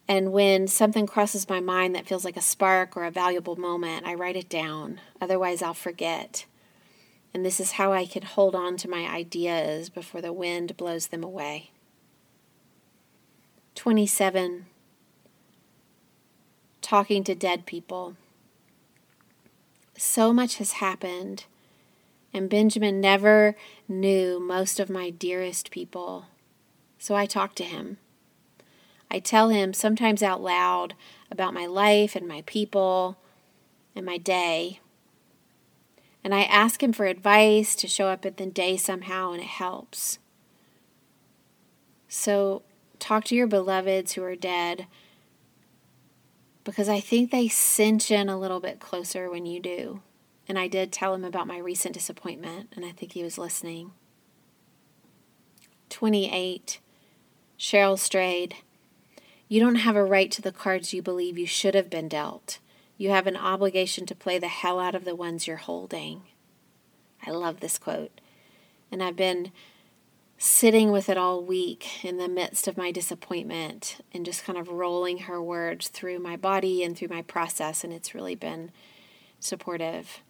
And 0.07 0.31
when 0.31 0.67
something 0.67 1.05
crosses 1.05 1.47
my 1.47 1.59
mind 1.59 1.93
that 1.93 2.07
feels 2.07 2.25
like 2.25 2.37
a 2.37 2.41
spark 2.41 2.97
or 2.97 3.03
a 3.03 3.11
valuable 3.11 3.55
moment, 3.55 4.03
I 4.03 4.15
write 4.15 4.35
it 4.35 4.49
down. 4.49 4.99
Otherwise, 5.21 5.61
I'll 5.61 5.75
forget. 5.75 6.47
And 7.35 7.45
this 7.45 7.59
is 7.59 7.73
how 7.73 7.93
I 7.93 8.07
can 8.07 8.23
hold 8.23 8.55
on 8.55 8.77
to 8.77 8.89
my 8.89 9.01
ideas 9.01 9.91
before 9.91 10.21
the 10.21 10.33
wind 10.33 10.75
blows 10.75 11.09
them 11.09 11.23
away. 11.23 11.69
27. 13.75 14.65
Talking 16.83 17.23
to 17.23 17.33
dead 17.33 17.65
people. 17.65 18.17
So 19.97 20.33
much 20.33 20.57
has 20.57 20.73
happened, 20.73 21.45
and 22.33 22.49
Benjamin 22.49 22.99
never 22.99 23.55
knew 23.87 24.37
most 24.37 24.81
of 24.81 24.89
my 24.89 25.09
dearest 25.09 25.71
people. 25.71 26.25
So 26.99 27.15
I 27.15 27.25
talk 27.25 27.55
to 27.55 27.63
him. 27.63 27.99
I 29.09 29.19
tell 29.19 29.47
him 29.47 29.73
sometimes 29.73 30.21
out 30.21 30.41
loud 30.41 30.93
about 31.31 31.53
my 31.53 31.65
life 31.65 32.17
and 32.17 32.27
my 32.27 32.43
people 32.45 33.17
and 33.95 34.05
my 34.05 34.17
day. 34.17 34.81
And 36.21 36.35
I 36.35 36.43
ask 36.43 36.83
him 36.83 36.91
for 36.91 37.05
advice 37.05 37.75
to 37.77 37.87
show 37.87 38.09
up 38.09 38.25
at 38.25 38.35
the 38.35 38.45
day 38.45 38.75
somehow, 38.75 39.31
and 39.31 39.41
it 39.41 39.47
helps. 39.47 40.19
So 42.09 42.61
talk 42.99 43.23
to 43.25 43.35
your 43.35 43.47
beloveds 43.47 44.13
who 44.13 44.23
are 44.23 44.35
dead 44.35 44.85
because 46.63 46.89
I 46.89 46.99
think 46.99 47.31
they 47.31 47.47
cinch 47.47 48.11
in 48.11 48.29
a 48.29 48.39
little 48.39 48.59
bit 48.59 48.79
closer 48.79 49.29
when 49.29 49.45
you 49.45 49.59
do. 49.59 50.01
And 50.47 50.59
I 50.59 50.67
did 50.67 50.91
tell 50.91 51.13
him 51.13 51.23
about 51.23 51.47
my 51.47 51.57
recent 51.57 51.93
disappointment, 51.93 52.69
and 52.75 52.85
I 52.85 52.91
think 52.91 53.13
he 53.13 53.23
was 53.23 53.37
listening. 53.37 53.91
28. 55.89 56.79
Cheryl 57.57 57.97
Strayed. 57.97 58.55
You 59.47 59.59
don't 59.59 59.75
have 59.75 59.95
a 59.95 60.03
right 60.03 60.31
to 60.31 60.41
the 60.41 60.51
cards 60.51 60.93
you 60.93 61.01
believe 61.01 61.37
you 61.37 61.45
should 61.45 61.75
have 61.75 61.89
been 61.89 62.07
dealt. 62.07 62.59
You 62.97 63.09
have 63.09 63.27
an 63.27 63.37
obligation 63.37 64.05
to 64.07 64.15
play 64.15 64.39
the 64.39 64.47
hell 64.47 64.79
out 64.79 64.95
of 64.95 65.05
the 65.05 65.15
ones 65.15 65.47
you're 65.47 65.57
holding. 65.57 66.23
I 67.25 67.31
love 67.31 67.59
this 67.59 67.77
quote. 67.77 68.19
And 68.91 69.01
I've 69.01 69.15
been 69.15 69.51
sitting 70.43 70.91
with 70.91 71.07
it 71.07 71.17
all 71.17 71.41
week 71.41 72.03
in 72.03 72.17
the 72.17 72.27
midst 72.27 72.67
of 72.67 72.75
my 72.75 72.91
disappointment 72.91 74.03
and 74.13 74.25
just 74.25 74.43
kind 74.43 74.59
of 74.59 74.67
rolling 74.67 75.19
her 75.19 75.41
words 75.41 75.87
through 75.87 76.19
my 76.19 76.35
body 76.35 76.83
and 76.83 76.97
through 76.97 77.07
my 77.07 77.21
process, 77.21 77.81
and 77.81 77.93
it's 77.93 78.13
really 78.13 78.35
been 78.35 78.69
supportive. 79.39 80.21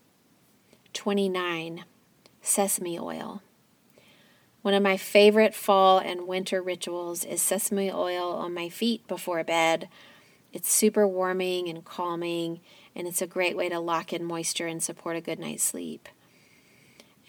29. 0.93 1.84
Sesame 2.43 3.00
oil. 3.00 3.41
One 4.62 4.75
of 4.75 4.84
my 4.84 4.98
favorite 4.98 5.55
fall 5.55 5.98
and 5.98 6.27
winter 6.27 6.62
rituals 6.62 7.25
is 7.25 7.41
sesame 7.41 7.91
oil 7.91 8.34
on 8.34 8.53
my 8.53 8.70
feet 8.70 9.08
before 9.08 9.43
bed. 9.43 9.89
It's 10.52 10.71
super 10.71 11.08
warming 11.08 11.67
and 11.67 11.84
calming, 11.84 12.60
and 12.95 13.08
it's 13.08 13.23
a 13.23 13.28
great 13.28 13.58
way 13.58 13.67
to 13.67 13.80
lock 13.80 14.13
in 14.13 14.23
moisture 14.23 14.67
and 14.67 14.82
support 14.84 15.15
a 15.15 15.21
good 15.21 15.39
night's 15.39 15.63
sleep. 15.63 16.08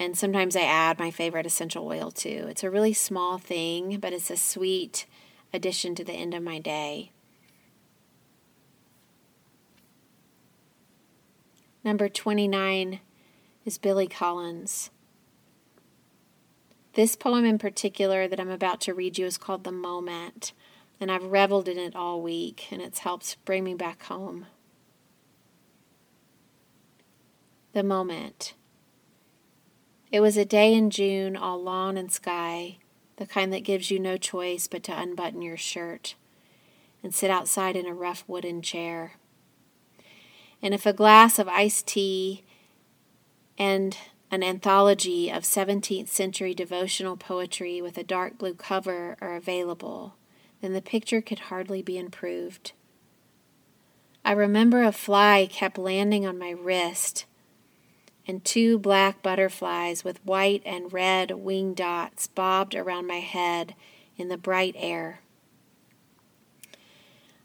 And 0.05 0.19
sometimes 0.19 0.55
I 0.55 0.61
add 0.61 0.99
my 0.99 1.11
favorite 1.11 1.47
essential 1.47 1.87
oil 1.87 2.11
too. 2.11 2.45
It's 2.51 2.63
a 2.63 2.71
really 2.71 2.93
small 2.93 3.39
thing, 3.39 4.01
but 4.01 4.13
it's 4.13 4.31
a 4.31 4.37
sweet 4.37 5.07
addition 5.51 5.95
to 5.95 6.05
the 6.05 6.13
end 6.13 6.35
of 6.35 6.43
my 6.43 6.59
day. 6.59 7.11
Number 11.83 12.11
29 12.11 13.01
is 13.65 13.79
Billy 13.79 14.07
Collins. 14.07 14.91
This 16.93 17.17
poem 17.17 17.47
in 17.47 17.57
particular 17.57 18.29
that 18.29 18.39
I'm 18.39 18.51
about 18.51 18.83
to 18.83 18.93
read 18.93 19.17
you 19.17 19.25
is 19.25 19.39
called 19.39 19.65
The 19.65 19.73
Moment, 19.73 20.53
and 21.01 21.11
I've 21.11 21.25
reveled 21.25 21.67
in 21.67 21.79
it 21.79 21.97
all 21.97 22.21
week, 22.21 22.67
and 22.71 22.83
it's 22.83 22.99
helped 22.99 23.43
bring 23.47 23.65
me 23.65 23.73
back 23.73 24.03
home. 24.03 24.47
The 27.73 27.83
Moment. 27.83 28.53
It 30.15 30.21
was 30.21 30.37
a 30.37 30.45
day 30.45 30.73
in 30.73 30.91
June, 30.91 31.37
all 31.37 31.61
lawn 31.61 31.97
and 31.97 32.13
sky, 32.13 32.79
the 33.17 33.27
kind 33.27 33.53
that 33.53 33.65
gives 33.65 33.91
you 33.91 33.99
no 33.99 34.17
choice 34.17 34.69
but 34.69 34.85
to 34.85 34.97
unbutton 34.97 35.43
your 35.43 35.57
shirt 35.57 36.15
and 37.03 37.13
sit 37.13 37.33
outside 37.33 37.75
in 37.75 37.85
a 37.85 37.93
rough 37.93 38.23
wooden 38.29 38.63
chair. 38.63 39.15
And 40.63 40.73
if 40.73 40.87
a 40.87 40.93
glass 40.93 41.41
of 41.41 41.49
iced 41.49 41.89
tea 41.89 42.45
and 43.59 43.97
an 44.31 44.45
anthology 44.45 45.31
of 45.31 45.43
17th 45.43 46.07
century 46.07 46.55
devotional 46.55 47.17
poetry 47.17 47.83
with 47.83 47.99
a 47.99 48.05
dark 48.05 48.39
blue 48.39 48.55
cover 48.55 49.17
are 49.21 49.35
available, 49.35 50.15
then 50.61 50.75
the 50.75 50.81
picture 50.81 51.23
could 51.23 51.41
hardly 51.51 51.83
be 51.83 51.99
improved. 51.99 52.71
I 54.25 54.31
remember 54.31 54.85
a 54.85 54.93
fly 54.93 55.49
kept 55.51 55.77
landing 55.77 56.25
on 56.25 56.39
my 56.39 56.51
wrist, 56.51 57.25
and 58.27 58.45
two 58.45 58.79
black 58.79 59.23
butterflies 59.23 60.05
with 60.05 60.25
white 60.25 60.63
and 60.65 60.93
red 60.93 61.33
wing 61.33 61.75
dots 61.75 62.27
bobbed 62.27 62.75
around 62.75 63.07
my 63.07 63.21
head 63.21 63.75
in 64.17 64.29
the 64.29 64.37
bright 64.37 64.75
air. 64.79 65.21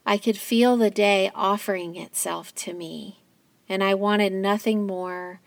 I 0.06 0.18
could 0.18 0.38
feel 0.38 0.78
the 0.78 0.90
day 0.90 1.32
offering 1.36 1.96
itself 1.96 2.56
to 2.56 2.74
me, 2.74 3.20
and 3.68 3.84
I 3.84 3.94
wanted 3.94 4.34
nothing 4.34 4.88
more 4.88 5.40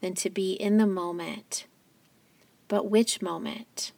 than 0.00 0.14
to 0.14 0.30
be 0.30 0.52
in 0.52 0.78
the 0.78 0.86
moment. 0.86 1.66
But 2.68 2.88
which 2.88 3.20
moment? 3.20 3.92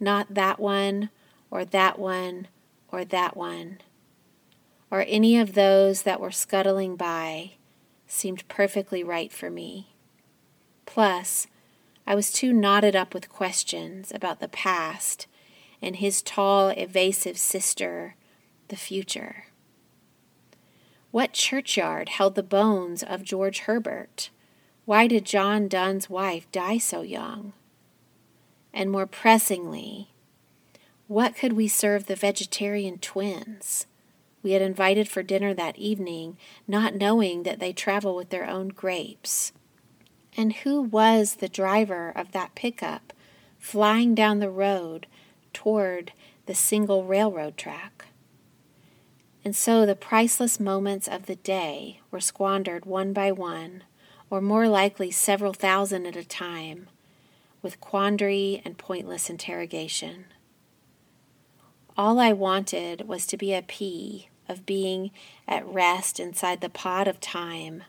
Not 0.00 0.34
that 0.34 0.58
one, 0.58 1.10
or 1.50 1.64
that 1.64 1.98
one, 1.98 2.48
or 2.88 3.04
that 3.04 3.36
one, 3.36 3.78
or 4.90 5.04
any 5.06 5.38
of 5.38 5.54
those 5.54 6.02
that 6.02 6.20
were 6.20 6.30
scuttling 6.30 6.96
by 6.96 7.52
seemed 8.06 8.46
perfectly 8.48 9.02
right 9.02 9.32
for 9.32 9.50
me. 9.50 9.94
Plus, 10.84 11.46
I 12.06 12.14
was 12.14 12.32
too 12.32 12.52
knotted 12.52 12.94
up 12.94 13.12
with 13.12 13.28
questions 13.28 14.12
about 14.14 14.40
the 14.40 14.48
past 14.48 15.26
and 15.82 15.96
his 15.96 16.22
tall, 16.22 16.68
evasive 16.68 17.36
sister, 17.36 18.14
the 18.68 18.76
future. 18.76 19.46
What 21.10 21.32
churchyard 21.32 22.10
held 22.10 22.34
the 22.34 22.42
bones 22.42 23.02
of 23.02 23.24
George 23.24 23.60
Herbert? 23.60 24.30
Why 24.84 25.06
did 25.06 25.24
John 25.24 25.66
Donne's 25.66 26.08
wife 26.08 26.50
die 26.52 26.78
so 26.78 27.02
young? 27.02 27.52
And 28.72 28.90
more 28.90 29.06
pressingly, 29.06 30.10
what 31.08 31.36
could 31.36 31.54
we 31.54 31.68
serve 31.68 32.06
the 32.06 32.16
vegetarian 32.16 32.98
twins? 32.98 33.86
We 34.46 34.52
had 34.52 34.62
invited 34.62 35.08
for 35.08 35.24
dinner 35.24 35.52
that 35.54 35.76
evening, 35.76 36.36
not 36.68 36.94
knowing 36.94 37.42
that 37.42 37.58
they 37.58 37.72
travel 37.72 38.14
with 38.14 38.30
their 38.30 38.48
own 38.48 38.68
grapes. 38.68 39.50
And 40.36 40.52
who 40.52 40.82
was 40.82 41.34
the 41.34 41.48
driver 41.48 42.12
of 42.14 42.30
that 42.30 42.54
pickup 42.54 43.12
flying 43.58 44.14
down 44.14 44.38
the 44.38 44.48
road 44.48 45.08
toward 45.52 46.12
the 46.46 46.54
single 46.54 47.02
railroad 47.02 47.56
track? 47.56 48.04
And 49.44 49.56
so 49.56 49.84
the 49.84 49.96
priceless 49.96 50.60
moments 50.60 51.08
of 51.08 51.26
the 51.26 51.34
day 51.34 51.98
were 52.12 52.20
squandered 52.20 52.86
one 52.86 53.12
by 53.12 53.32
one 53.32 53.82
or 54.30 54.40
more 54.40 54.68
likely 54.68 55.10
several 55.10 55.54
thousand 55.54 56.06
at 56.06 56.14
a 56.14 56.24
time, 56.24 56.88
with 57.62 57.80
quandary 57.80 58.62
and 58.64 58.78
pointless 58.78 59.28
interrogation. 59.28 60.26
All 61.96 62.20
I 62.20 62.32
wanted 62.32 63.08
was 63.08 63.26
to 63.26 63.36
be 63.36 63.52
a 63.52 63.62
pea 63.62 64.28
of 64.48 64.66
being 64.66 65.10
at 65.46 65.66
rest 65.66 66.20
inside 66.20 66.60
the 66.60 66.68
pod 66.68 67.08
of 67.08 67.20
time. 67.20 67.84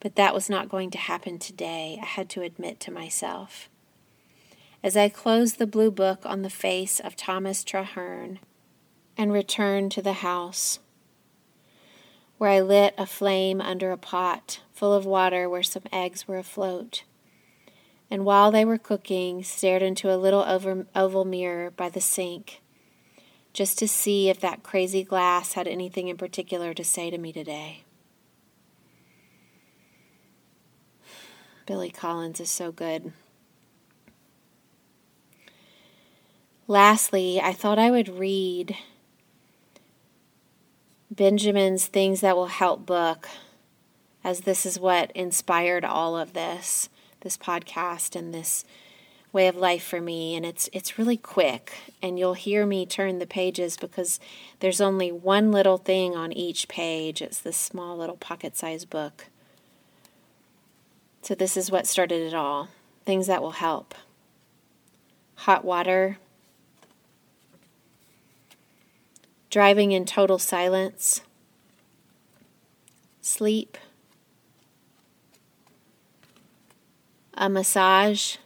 But 0.00 0.16
that 0.16 0.34
was 0.34 0.48
not 0.48 0.68
going 0.68 0.90
to 0.92 0.98
happen 0.98 1.38
today, 1.38 1.98
I 2.00 2.06
had 2.06 2.28
to 2.30 2.42
admit 2.42 2.80
to 2.80 2.90
myself. 2.90 3.68
As 4.82 4.96
I 4.96 5.10
closed 5.10 5.58
the 5.58 5.66
blue 5.66 5.90
book 5.90 6.20
on 6.24 6.42
the 6.42 6.48
face 6.48 7.00
of 7.00 7.16
Thomas 7.16 7.62
Traherne 7.62 8.38
and 9.16 9.32
returned 9.32 9.92
to 9.92 10.00
the 10.02 10.14
house, 10.14 10.78
where 12.38 12.48
I 12.48 12.60
lit 12.60 12.94
a 12.96 13.04
flame 13.04 13.60
under 13.60 13.92
a 13.92 13.98
pot 13.98 14.60
full 14.72 14.94
of 14.94 15.04
water 15.04 15.46
where 15.46 15.62
some 15.62 15.82
eggs 15.92 16.26
were 16.26 16.38
afloat. 16.38 17.02
And 18.10 18.24
while 18.24 18.50
they 18.50 18.64
were 18.64 18.78
cooking, 18.78 19.44
stared 19.44 19.82
into 19.82 20.12
a 20.12 20.16
little 20.16 20.42
oval 20.94 21.24
mirror 21.26 21.70
by 21.70 21.90
the 21.90 22.00
sink, 22.00 22.62
just 23.52 23.78
to 23.78 23.88
see 23.88 24.28
if 24.28 24.40
that 24.40 24.62
crazy 24.62 25.02
glass 25.02 25.54
had 25.54 25.66
anything 25.66 26.08
in 26.08 26.16
particular 26.16 26.72
to 26.74 26.84
say 26.84 27.10
to 27.10 27.18
me 27.18 27.32
today. 27.32 27.84
Billy 31.66 31.90
Collins 31.90 32.40
is 32.40 32.50
so 32.50 32.72
good. 32.72 33.12
Lastly, 36.66 37.40
I 37.40 37.52
thought 37.52 37.78
I 37.78 37.90
would 37.90 38.08
read 38.08 38.76
Benjamin's 41.10 41.86
Things 41.86 42.20
That 42.20 42.36
Will 42.36 42.46
Help 42.46 42.86
book, 42.86 43.28
as 44.22 44.42
this 44.42 44.64
is 44.64 44.78
what 44.78 45.10
inspired 45.12 45.84
all 45.84 46.16
of 46.16 46.32
this, 46.32 46.88
this 47.22 47.36
podcast 47.36 48.14
and 48.14 48.32
this 48.32 48.64
way 49.32 49.46
of 49.46 49.56
life 49.56 49.84
for 49.84 50.00
me 50.00 50.34
and 50.34 50.44
it's 50.44 50.68
it's 50.72 50.98
really 50.98 51.16
quick. 51.16 51.72
And 52.02 52.18
you'll 52.18 52.34
hear 52.34 52.66
me 52.66 52.86
turn 52.86 53.18
the 53.18 53.26
pages 53.26 53.76
because 53.76 54.18
there's 54.60 54.80
only 54.80 55.12
one 55.12 55.52
little 55.52 55.78
thing 55.78 56.16
on 56.16 56.32
each 56.32 56.68
page. 56.68 57.22
It's 57.22 57.38
this 57.40 57.56
small 57.56 57.96
little 57.96 58.16
pocket-sized 58.16 58.90
book. 58.90 59.26
So 61.22 61.34
this 61.34 61.56
is 61.56 61.70
what 61.70 61.86
started 61.86 62.22
it 62.22 62.34
all. 62.34 62.68
Things 63.04 63.26
that 63.26 63.42
will 63.42 63.52
help. 63.52 63.94
Hot 65.36 65.64
water. 65.64 66.18
Driving 69.50 69.92
in 69.92 70.04
total 70.04 70.38
silence. 70.38 71.22
Sleep. 73.20 73.76
A 77.34 77.48
massage 77.48 78.36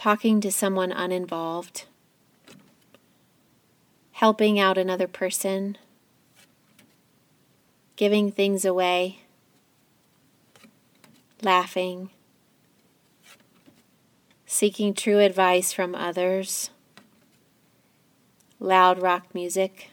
talking 0.00 0.40
to 0.40 0.50
someone 0.50 0.90
uninvolved, 0.90 1.84
helping 4.12 4.58
out 4.58 4.78
another 4.78 5.06
person, 5.06 5.76
giving 7.96 8.32
things 8.32 8.64
away, 8.64 9.18
laughing, 11.42 12.08
seeking 14.46 14.94
true 14.94 15.18
advice 15.18 15.70
from 15.70 15.94
others, 15.94 16.70
loud 18.58 19.02
rock 19.02 19.34
music, 19.34 19.90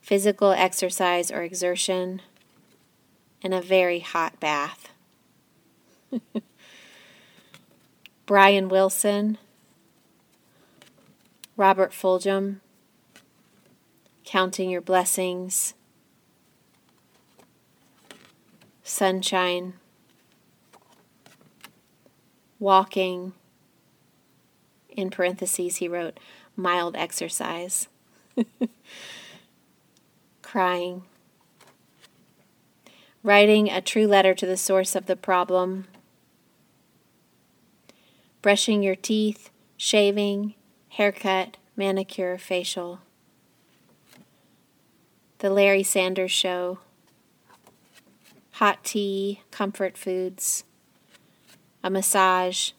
physical 0.00 0.52
exercise 0.52 1.32
or 1.32 1.42
exertion, 1.42 2.22
and 3.42 3.52
a 3.52 3.60
very 3.60 3.98
hot 3.98 4.38
bath. 4.38 4.90
Brian 8.30 8.68
Wilson, 8.68 9.38
Robert 11.56 11.90
Fulghum, 11.90 12.60
Counting 14.22 14.70
Your 14.70 14.80
Blessings, 14.80 15.74
Sunshine, 18.84 19.72
Walking, 22.60 23.32
in 24.90 25.10
parentheses, 25.10 25.78
he 25.78 25.88
wrote, 25.88 26.20
mild 26.54 26.94
exercise, 26.94 27.88
crying, 30.42 31.02
writing 33.24 33.68
a 33.68 33.80
true 33.80 34.06
letter 34.06 34.34
to 34.34 34.46
the 34.46 34.56
source 34.56 34.94
of 34.94 35.06
the 35.06 35.16
problem 35.16 35.88
brushing 38.42 38.82
your 38.82 38.94
teeth, 38.94 39.50
shaving, 39.76 40.54
haircut, 40.90 41.56
manicure, 41.76 42.38
facial. 42.38 43.00
The 45.38 45.50
Larry 45.50 45.82
Sanders 45.82 46.30
Show, 46.30 46.78
hot 48.52 48.84
tea, 48.84 49.40
comfort 49.50 49.96
foods, 49.96 50.64
a 51.82 51.90
massage, 51.90 52.72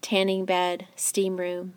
tanning 0.00 0.44
bed, 0.44 0.88
steam 0.96 1.36
room. 1.36 1.74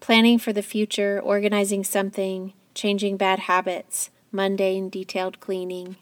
Planning 0.00 0.38
for 0.38 0.52
the 0.52 0.62
future, 0.62 1.20
organizing 1.22 1.84
something, 1.84 2.52
changing 2.74 3.16
bad 3.16 3.40
habits, 3.40 4.10
mundane, 4.32 4.88
detailed 4.88 5.40
cleaning. 5.40 5.96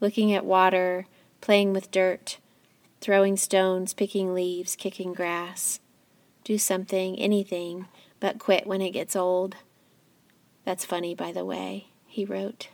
Looking 0.00 0.32
at 0.32 0.44
water, 0.44 1.06
playing 1.40 1.72
with 1.72 1.90
dirt, 1.90 2.38
throwing 3.00 3.36
stones, 3.36 3.94
picking 3.94 4.34
leaves, 4.34 4.76
kicking 4.76 5.12
grass. 5.12 5.80
Do 6.44 6.58
something, 6.58 7.18
anything, 7.18 7.86
but 8.20 8.38
quit 8.38 8.66
when 8.66 8.80
it 8.80 8.90
gets 8.90 9.14
old. 9.14 9.56
That's 10.64 10.84
funny, 10.84 11.14
by 11.14 11.32
the 11.32 11.44
way, 11.44 11.88
he 12.06 12.24
wrote. 12.24 12.68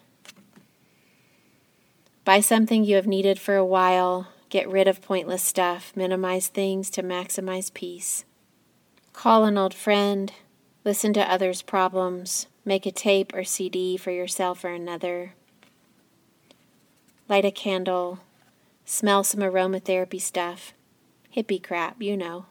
Buy 2.24 2.40
something 2.40 2.84
you 2.84 2.96
have 2.96 3.06
needed 3.06 3.38
for 3.38 3.54
a 3.54 3.64
while, 3.64 4.28
get 4.48 4.68
rid 4.68 4.88
of 4.88 5.02
pointless 5.02 5.42
stuff, 5.42 5.92
minimize 5.94 6.48
things 6.48 6.88
to 6.90 7.02
maximize 7.02 7.72
peace. 7.72 8.24
Call 9.12 9.44
an 9.44 9.58
old 9.58 9.74
friend, 9.74 10.32
listen 10.84 11.12
to 11.12 11.30
others' 11.30 11.60
problems, 11.60 12.46
make 12.64 12.86
a 12.86 12.90
tape 12.90 13.34
or 13.34 13.44
CD 13.44 13.96
for 13.96 14.10
yourself 14.10 14.64
or 14.64 14.68
another. 14.68 15.34
Light 17.28 17.44
a 17.44 17.50
candle, 17.50 18.20
Smell 18.86 19.24
some 19.24 19.40
aromatherapy 19.40 20.20
stuff. 20.20 20.74
Hippie 21.34 21.62
crap, 21.62 22.02
you 22.02 22.16
know. 22.16 22.46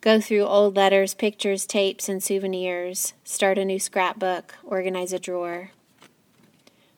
Go 0.00 0.20
through 0.20 0.42
old 0.42 0.76
letters, 0.76 1.14
pictures, 1.14 1.66
tapes, 1.66 2.08
and 2.08 2.22
souvenirs. 2.22 3.14
Start 3.24 3.58
a 3.58 3.64
new 3.64 3.78
scrapbook. 3.78 4.54
Organize 4.64 5.12
a 5.12 5.18
drawer. 5.18 5.70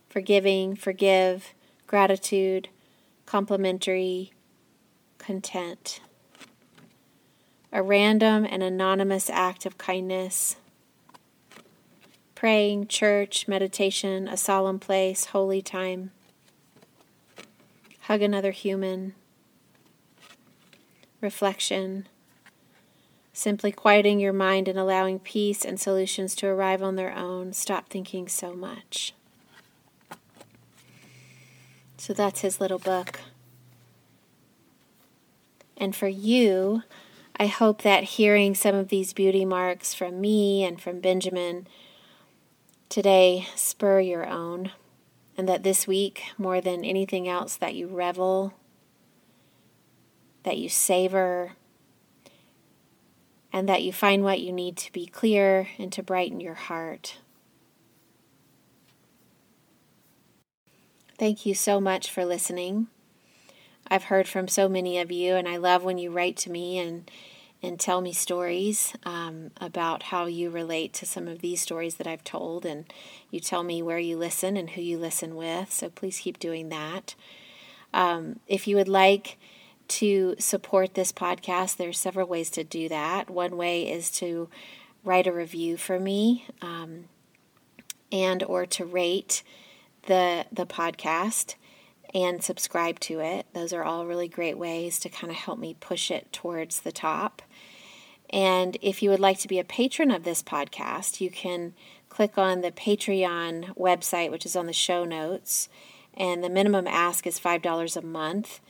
Forgiving, 0.09 0.77
forgive, 0.77 1.55
gratitude, 1.87 2.69
complimentary, 3.27 4.33
content. 5.19 6.01
A 7.73 7.83
random 7.83 8.47
and 8.49 8.63
anonymous 8.63 9.29
act 9.29 9.67
of 9.67 9.79
kindness. 9.79 10.57
Praying, 12.35 12.87
church, 12.89 13.49
meditation, 13.49 14.29
a 14.29 14.37
solemn 14.37 14.79
place, 14.79 15.27
holy 15.27 15.63
time 15.63 16.11
hug 18.15 18.23
another 18.23 18.53
human, 18.53 19.13
reflection, 21.21 22.07
simply 23.33 23.73
quieting 23.73 24.21
your 24.21 24.33
mind 24.33 24.69
and 24.69 24.79
allowing 24.79 25.19
peace 25.19 25.65
and 25.65 25.81
solutions 25.81 26.37
to 26.37 26.47
arrive 26.47 26.81
on 26.81 26.95
their 26.95 27.13
own. 27.13 27.53
Stop 27.53 27.89
thinking 27.89 28.29
so 28.29 28.53
much. 28.55 29.15
So 31.97 32.13
that's 32.13 32.43
his 32.43 32.61
little 32.61 32.79
book. 32.79 33.19
And 35.77 35.97
for 35.97 36.07
you, 36.07 36.85
I 37.37 37.49
hope 37.49 37.83
that 37.83 38.05
hearing 38.05 38.55
some 38.55 38.77
of 38.77 38.91
these 38.91 39.13
beauty 39.13 39.45
marks 39.45 39.93
from 39.93 40.21
me 40.21 40.63
and 40.63 40.81
from 40.81 41.01
Benjamin 41.01 41.67
today 42.89 43.49
spur 43.57 43.99
your 43.99 44.25
own 44.25 44.71
and 45.37 45.49
that 45.49 45.63
this 45.63 45.87
week, 45.87 46.25
more 46.39 46.61
than 46.61 46.85
anything 46.85 47.29
else, 47.29 47.57
that 47.57 47.75
you 47.75 47.89
revel, 47.89 48.55
that 50.45 50.59
you 50.59 50.69
savor, 50.69 51.53
and 53.53 53.69
that 53.69 53.83
you 53.83 53.93
find 53.93 54.25
what 54.25 54.41
you 54.41 54.53
need 54.53 54.77
to 54.77 54.93
be 54.93 55.07
clear 55.07 55.69
and 55.79 55.93
to 55.93 56.03
brighten 56.03 56.41
your 56.41 56.55
heart. 56.55 57.19
Thank 61.19 61.47
you 61.47 61.55
so 61.55 61.81
much 61.81 62.11
for 62.11 62.25
listening. 62.25 62.89
I've 63.87 64.05
heard 64.05 64.27
from 64.27 64.49
so 64.49 64.69
many 64.69 64.99
of 64.99 65.13
you, 65.13 65.35
and 65.35 65.47
I 65.47 65.57
love 65.57 65.85
when 65.85 65.99
you 65.99 66.11
write 66.11 66.37
to 66.39 66.51
me 66.51 66.79
and 66.79 67.09
and 67.65 67.81
tell 67.81 68.01
me 68.01 68.13
stories 68.13 68.93
um, 69.05 69.51
about 69.61 70.05
how 70.05 70.27
you 70.27 70.51
relate 70.51 70.93
to 70.93 71.07
some 71.07 71.27
of 71.27 71.41
these 71.41 71.61
stories 71.61 71.97
that 71.97 72.07
I've 72.07 72.25
told. 72.25 72.67
And 72.67 72.85
you 73.31 73.41
tell 73.41 73.63
me 73.63 73.83
where 73.83 73.99
you 73.99 74.17
listen 74.17 74.57
and 74.57 74.71
who 74.71 74.83
you 74.83 74.99
listen 74.99 75.35
with. 75.35 75.73
So 75.73 75.89
please 75.89 76.19
keep 76.19 76.39
doing 76.39 76.69
that. 76.69 77.15
Um, 77.93 78.41
if 78.47 78.69
you 78.69 78.77
would 78.77 78.89
like 78.89 79.39
to 79.87 80.35
support 80.39 80.95
this 80.95 81.13
podcast, 81.13 81.77
there 81.77 81.89
are 81.89 81.93
several 81.93 82.29
ways 82.29 82.51
to 82.51 82.65
do 82.65 82.89
that. 82.89 83.31
One 83.31 83.57
way 83.57 83.91
is 83.91 84.11
to 84.13 84.49
write 85.03 85.27
a 85.27 85.33
review 85.33 85.77
for 85.77 85.99
me 85.99 86.47
um, 86.61 87.05
and 88.13 88.43
or 88.43 88.67
to 88.67 88.85
rate 88.85 89.43
the 90.07 90.47
the 90.53 90.67
podcast 90.67 91.55
and 92.15 92.43
subscribe 92.43 93.01
to 93.01 93.21
it. 93.21 93.47
Those 93.53 93.73
are 93.73 93.83
all 93.83 94.07
really 94.07 94.29
great 94.29 94.57
ways 94.57 95.01
to 95.01 95.09
kind 95.09 95.31
of 95.31 95.37
help 95.37 95.59
me 95.59 95.77
push 95.81 96.11
it 96.11 96.33
towards 96.33 96.81
the 96.81 96.93
top. 96.93 97.43
And 98.31 98.79
if 98.81 99.03
you 99.03 99.11
would 99.11 99.21
like 99.21 99.39
to 99.41 99.49
be 99.49 99.59
a 99.59 99.65
patron 99.65 100.11
of 100.11 100.25
this 100.25 100.43
podcast, 100.43 101.21
you 101.21 101.31
can 101.31 101.75
click 102.09 102.39
on 102.39 102.61
the 102.61 102.71
Patreon 102.71 103.77
website, 103.77 104.31
which 104.31 104.47
is 104.47 104.55
on 104.57 104.67
the 104.67 104.73
show 104.73 105.05
notes. 105.05 105.69
And 106.15 106.45
the 106.45 106.49
minimum 106.49 106.87
ask 106.87 107.27
is 107.27 107.41
$5 107.41 107.97
a 107.97 108.03
month. 108.03 108.61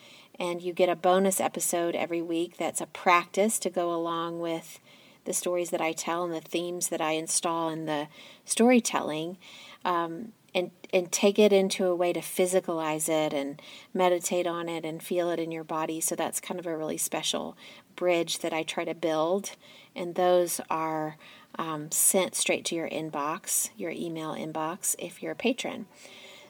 And 0.40 0.62
you 0.62 0.72
get 0.72 0.88
a 0.88 0.96
bonus 0.96 1.40
episode 1.40 1.94
every 1.94 2.22
week 2.22 2.56
that's 2.56 2.80
a 2.80 2.86
practice 2.86 3.58
to 3.60 3.70
go 3.70 3.94
along 3.94 4.40
with 4.40 4.80
the 5.26 5.32
stories 5.32 5.70
that 5.70 5.80
I 5.80 5.92
tell 5.92 6.24
and 6.24 6.32
the 6.32 6.40
themes 6.40 6.88
that 6.88 7.00
I 7.00 7.12
install 7.12 7.68
in 7.68 7.86
the 7.86 8.08
storytelling. 8.44 9.36
um, 9.84 10.32
and 10.54 10.70
and 10.92 11.10
take 11.10 11.38
it 11.38 11.52
into 11.52 11.86
a 11.86 11.96
way 11.96 12.12
to 12.12 12.20
physicalize 12.20 13.08
it 13.08 13.32
and 13.32 13.60
meditate 13.92 14.46
on 14.46 14.68
it 14.68 14.84
and 14.84 15.02
feel 15.02 15.30
it 15.30 15.40
in 15.40 15.50
your 15.50 15.64
body. 15.64 16.00
So 16.00 16.14
that's 16.14 16.40
kind 16.40 16.60
of 16.60 16.66
a 16.66 16.76
really 16.76 16.98
special 16.98 17.56
bridge 17.96 18.38
that 18.40 18.52
I 18.52 18.62
try 18.62 18.84
to 18.84 18.94
build, 18.94 19.52
and 19.94 20.14
those 20.14 20.60
are 20.70 21.16
um, 21.58 21.90
sent 21.90 22.34
straight 22.34 22.64
to 22.66 22.74
your 22.74 22.88
inbox, 22.88 23.70
your 23.76 23.90
email 23.90 24.34
inbox, 24.34 24.96
if 24.98 25.22
you're 25.22 25.32
a 25.32 25.36
patron. 25.36 25.86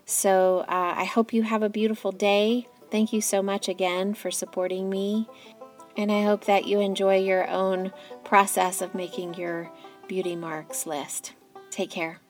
So 0.06 0.60
uh, 0.68 0.94
I 0.96 1.04
hope 1.04 1.32
you 1.32 1.42
have 1.42 1.62
a 1.62 1.68
beautiful 1.68 2.12
day. 2.12 2.68
Thank 2.90 3.12
you 3.12 3.20
so 3.20 3.42
much 3.42 3.68
again 3.68 4.14
for 4.14 4.30
supporting 4.30 4.88
me. 4.90 5.28
And 5.96 6.10
I 6.10 6.24
hope 6.24 6.44
that 6.46 6.66
you 6.66 6.80
enjoy 6.80 7.18
your 7.18 7.48
own 7.48 7.92
process 8.24 8.82
of 8.82 8.94
making 8.94 9.34
your 9.34 9.70
beauty 10.08 10.36
marks 10.36 10.86
list. 10.86 11.32
Take 11.70 11.90
care. 11.90 12.23